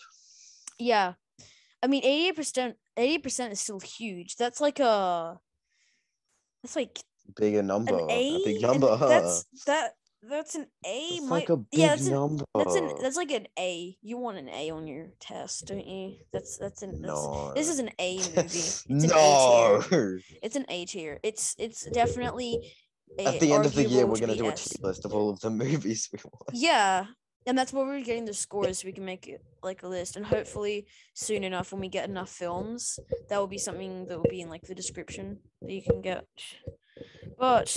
Yeah. 0.78 1.14
I 1.82 1.86
mean, 1.86 2.02
88%, 2.02 2.74
80% 2.96 3.52
is 3.52 3.60
still 3.60 3.80
huge. 3.80 4.36
That's 4.36 4.60
like 4.60 4.80
a, 4.80 5.38
that's 6.62 6.76
like 6.76 6.98
Bigger 7.38 7.62
number. 7.62 7.94
an 7.98 8.10
A. 8.10 8.36
a 8.36 8.44
big 8.44 8.62
number. 8.62 8.96
huh? 8.96 9.06
That's, 9.08 9.44
that, 9.66 9.92
that's 10.22 10.54
an 10.56 10.66
A. 10.84 11.10
That's 11.18 11.22
might- 11.22 11.30
like 11.40 11.48
a 11.50 11.56
big 11.56 11.78
yeah, 11.80 11.86
that's 11.88 12.06
an, 12.06 12.12
number. 12.14 12.44
that's 12.54 12.74
an, 12.74 12.90
that's 13.00 13.16
like 13.16 13.30
an 13.30 13.46
A. 13.58 13.96
You 14.02 14.16
want 14.18 14.38
an 14.38 14.48
A 14.48 14.70
on 14.70 14.86
your 14.88 15.08
test, 15.20 15.66
don't 15.66 15.86
you? 15.86 16.16
That's, 16.32 16.58
that's 16.58 16.82
an, 16.82 17.00
that's, 17.02 17.14
no. 17.14 17.52
this 17.54 17.68
is 17.68 17.78
an 17.78 17.90
A 18.00 18.16
movie. 18.16 18.32
It's 18.40 18.84
an 18.86 19.04
A 19.04 19.06
no. 19.06 19.82
tier. 19.88 20.20
It's 20.42 20.56
an 20.56 20.64
A 20.68 20.84
tier. 20.86 21.20
It's, 21.22 21.54
it's 21.58 21.84
definitely 21.90 22.72
At 23.18 23.40
the 23.40 23.52
end 23.52 23.66
of 23.66 23.74
the 23.74 23.84
year, 23.84 24.06
we're 24.06 24.18
gonna 24.18 24.36
do 24.36 24.48
a 24.48 24.52
tier 24.52 24.78
list 24.82 25.04
of 25.04 25.14
all 25.14 25.30
of 25.30 25.40
the 25.40 25.50
movies 25.50 26.08
we 26.12 26.18
watched. 26.24 26.56
Yeah. 26.58 27.06
And 27.46 27.56
that's 27.56 27.72
why 27.72 27.82
we're 27.82 28.02
getting 28.02 28.26
the 28.26 28.34
scores 28.34 28.80
so 28.80 28.86
we 28.86 28.92
can 28.98 29.04
make 29.04 29.26
it 29.26 29.42
like 29.62 29.82
a 29.82 29.88
list. 29.88 30.16
And 30.16 30.26
hopefully 30.26 30.86
soon 31.14 31.44
enough 31.44 31.72
when 31.72 31.80
we 31.80 31.88
get 31.88 32.08
enough 32.08 32.28
films, 32.28 32.98
that 33.28 33.38
will 33.38 33.46
be 33.46 33.58
something 33.58 34.06
that 34.06 34.18
will 34.18 34.28
be 34.28 34.40
in 34.40 34.50
like 34.50 34.62
the 34.62 34.74
description 34.74 35.38
that 35.62 35.72
you 35.72 35.82
can 35.82 36.00
get. 36.02 36.26
But 37.38 37.76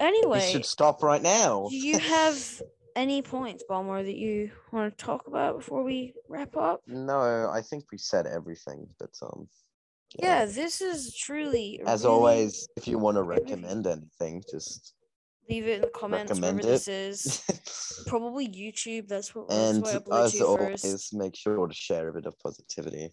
anyway, 0.00 0.40
We 0.46 0.52
should 0.52 0.64
stop 0.64 1.02
right 1.02 1.22
now. 1.22 1.68
do 1.68 1.76
you 1.88 1.98
have 1.98 2.62
any 2.94 3.20
points, 3.20 3.62
Bellemar, 3.68 4.02
that 4.04 4.16
you 4.16 4.50
want 4.72 4.96
to 4.96 5.04
talk 5.04 5.26
about 5.26 5.58
before 5.58 5.84
we 5.84 6.14
wrap 6.28 6.56
up? 6.56 6.80
No, 6.86 7.50
I 7.52 7.60
think 7.60 7.84
we 7.92 7.98
said 7.98 8.26
everything. 8.26 8.86
But 8.98 9.10
um, 9.22 9.48
Yeah, 10.22 10.44
this 10.46 10.80
is 10.80 11.14
truly 11.14 11.80
As 11.86 12.02
really- 12.04 12.14
always, 12.14 12.68
if 12.76 12.86
you 12.88 12.98
want 12.98 13.16
to 13.16 13.22
recommend 13.22 13.86
anything, 13.86 14.42
just 14.50 14.94
leave 15.48 15.66
it 15.66 15.76
in 15.76 15.80
the 15.82 15.88
comments 15.88 16.30
recommend 16.30 16.58
wherever 16.58 16.72
this 16.72 16.88
it. 16.88 16.92
is. 16.92 18.04
Probably 18.06 18.48
YouTube. 18.48 19.08
That's 19.08 19.34
what 19.34 19.48
that's 19.48 19.76
and 19.76 19.84
upload 19.84 20.24
as 20.24 20.32
to 20.34 20.46
always, 20.46 20.82
first. 20.82 21.14
make 21.14 21.36
sure 21.36 21.66
to 21.66 21.74
share 21.74 22.08
a 22.08 22.12
bit 22.12 22.26
of 22.26 22.38
positivity. 22.38 23.10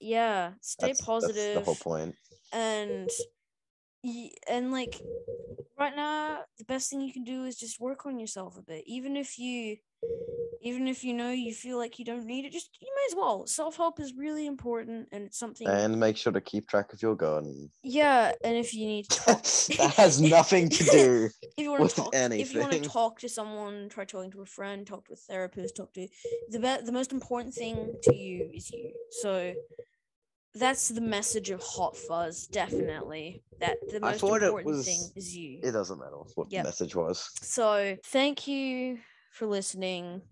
Yeah, 0.00 0.52
stay 0.60 0.88
That's, 0.88 1.00
positive. 1.00 1.54
That's 1.54 1.58
the 1.58 1.64
whole 1.64 1.74
point. 1.74 2.14
and 2.52 3.10
and 4.48 4.70
like 4.72 5.00
right 5.78 5.94
now 5.96 6.38
the 6.56 6.64
best 6.64 6.88
thing 6.88 7.00
you 7.00 7.12
can 7.12 7.24
do 7.24 7.44
is 7.44 7.56
just 7.58 7.80
work 7.80 8.06
on 8.06 8.18
yourself 8.20 8.56
a 8.56 8.62
bit 8.62 8.84
even 8.86 9.16
if 9.16 9.38
you 9.40 9.76
even 10.60 10.88
if 10.88 11.04
you 11.04 11.14
know 11.14 11.30
you 11.30 11.52
feel 11.54 11.78
like 11.78 11.98
you 11.98 12.04
don't 12.04 12.24
need 12.26 12.44
it 12.44 12.52
just 12.52 12.70
you 12.80 12.88
may 12.94 13.02
as 13.10 13.16
well 13.16 13.46
self-help 13.46 14.00
is 14.00 14.12
really 14.16 14.46
important 14.46 15.08
and 15.12 15.24
it's 15.24 15.38
something 15.38 15.66
And 15.68 15.98
make 15.98 16.16
sure 16.16 16.32
to 16.32 16.40
keep 16.40 16.68
track 16.68 16.92
of 16.92 17.00
your 17.02 17.14
gun. 17.16 17.70
yeah 17.82 18.32
and 18.44 18.56
if 18.56 18.74
you 18.74 18.86
need 18.86 19.08
to 19.10 19.16
talk 19.24 19.42
that 19.42 19.94
has 19.96 20.20
nothing 20.20 20.68
to 20.70 20.84
do. 20.84 21.28
if 21.42 21.50
you 21.64 21.70
want 21.70 21.82
with 21.82 21.94
to 21.94 22.02
talk 22.02 22.14
if 22.14 22.52
you 22.52 22.60
want 22.60 22.72
to 22.72 22.80
talk 22.80 23.18
to 23.20 23.28
someone 23.28 23.88
try 23.88 24.04
talking 24.04 24.30
to 24.30 24.42
a 24.42 24.46
friend 24.46 24.86
talk 24.86 25.04
to 25.06 25.12
a 25.12 25.16
therapist 25.16 25.76
talk 25.76 25.92
to 25.92 26.06
the 26.50 26.58
be- 26.58 26.84
the 26.84 26.92
most 26.92 27.12
important 27.12 27.54
thing 27.54 27.94
to 28.02 28.14
you 28.14 28.50
is 28.54 28.70
you 28.70 28.92
so 29.10 29.54
that's 30.54 30.88
the 30.88 31.00
message 31.00 31.50
of 31.50 31.60
hot 31.62 31.96
fuzz 31.96 32.46
definitely 32.48 33.42
that 33.60 33.76
the 33.90 34.00
most 34.00 34.22
important 34.22 34.84
thing 34.84 35.00
is 35.14 35.36
you 35.36 35.60
It 35.62 35.72
doesn't 35.72 35.98
matter 35.98 36.16
what 36.34 36.50
Yep. 36.50 36.62
the 36.64 36.68
message 36.68 36.96
was. 36.96 37.30
so 37.42 37.96
thank 38.06 38.48
you 38.48 38.98
for 39.32 39.46
listening 39.46 40.22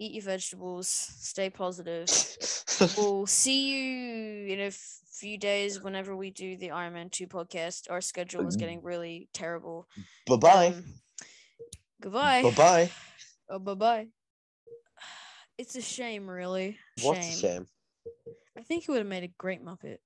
eat 0.00 0.12
your 0.12 0.24
vegetables 0.24 0.88
stay 0.88 1.48
positive 1.50 2.08
we'll 2.96 3.26
see 3.26 3.68
you 3.68 4.52
in 4.54 4.60
a 4.60 4.64
f- 4.66 4.98
few 5.12 5.36
days 5.38 5.82
whenever 5.82 6.16
we 6.16 6.30
do 6.30 6.56
the 6.56 6.70
iron 6.70 6.94
man 6.94 7.10
2 7.10 7.26
podcast 7.28 7.90
our 7.90 8.00
schedule 8.00 8.46
is 8.48 8.56
Mm. 8.56 8.60
getting 8.60 8.82
really 8.82 9.28
terrible 9.32 9.86
bye 10.26 10.36
bye. 10.36 10.66
Um, 10.68 10.84
goodbye 12.00 12.42
Bye 12.42 12.50
bye. 12.50 12.90
Oh, 13.50 13.58
bye 13.58 13.74
bye. 13.74 14.06
It's 15.58 15.76
a 15.76 15.82
shame, 15.82 16.28
really. 16.30 16.78
What's 17.02 17.20
shame. 17.26 17.34
a 17.34 17.38
shame? 17.40 17.66
I 18.56 18.62
think 18.62 18.84
he 18.84 18.90
would 18.92 18.98
have 18.98 19.06
made 19.06 19.24
a 19.24 19.28
great 19.38 19.62
Muppet. 19.62 19.98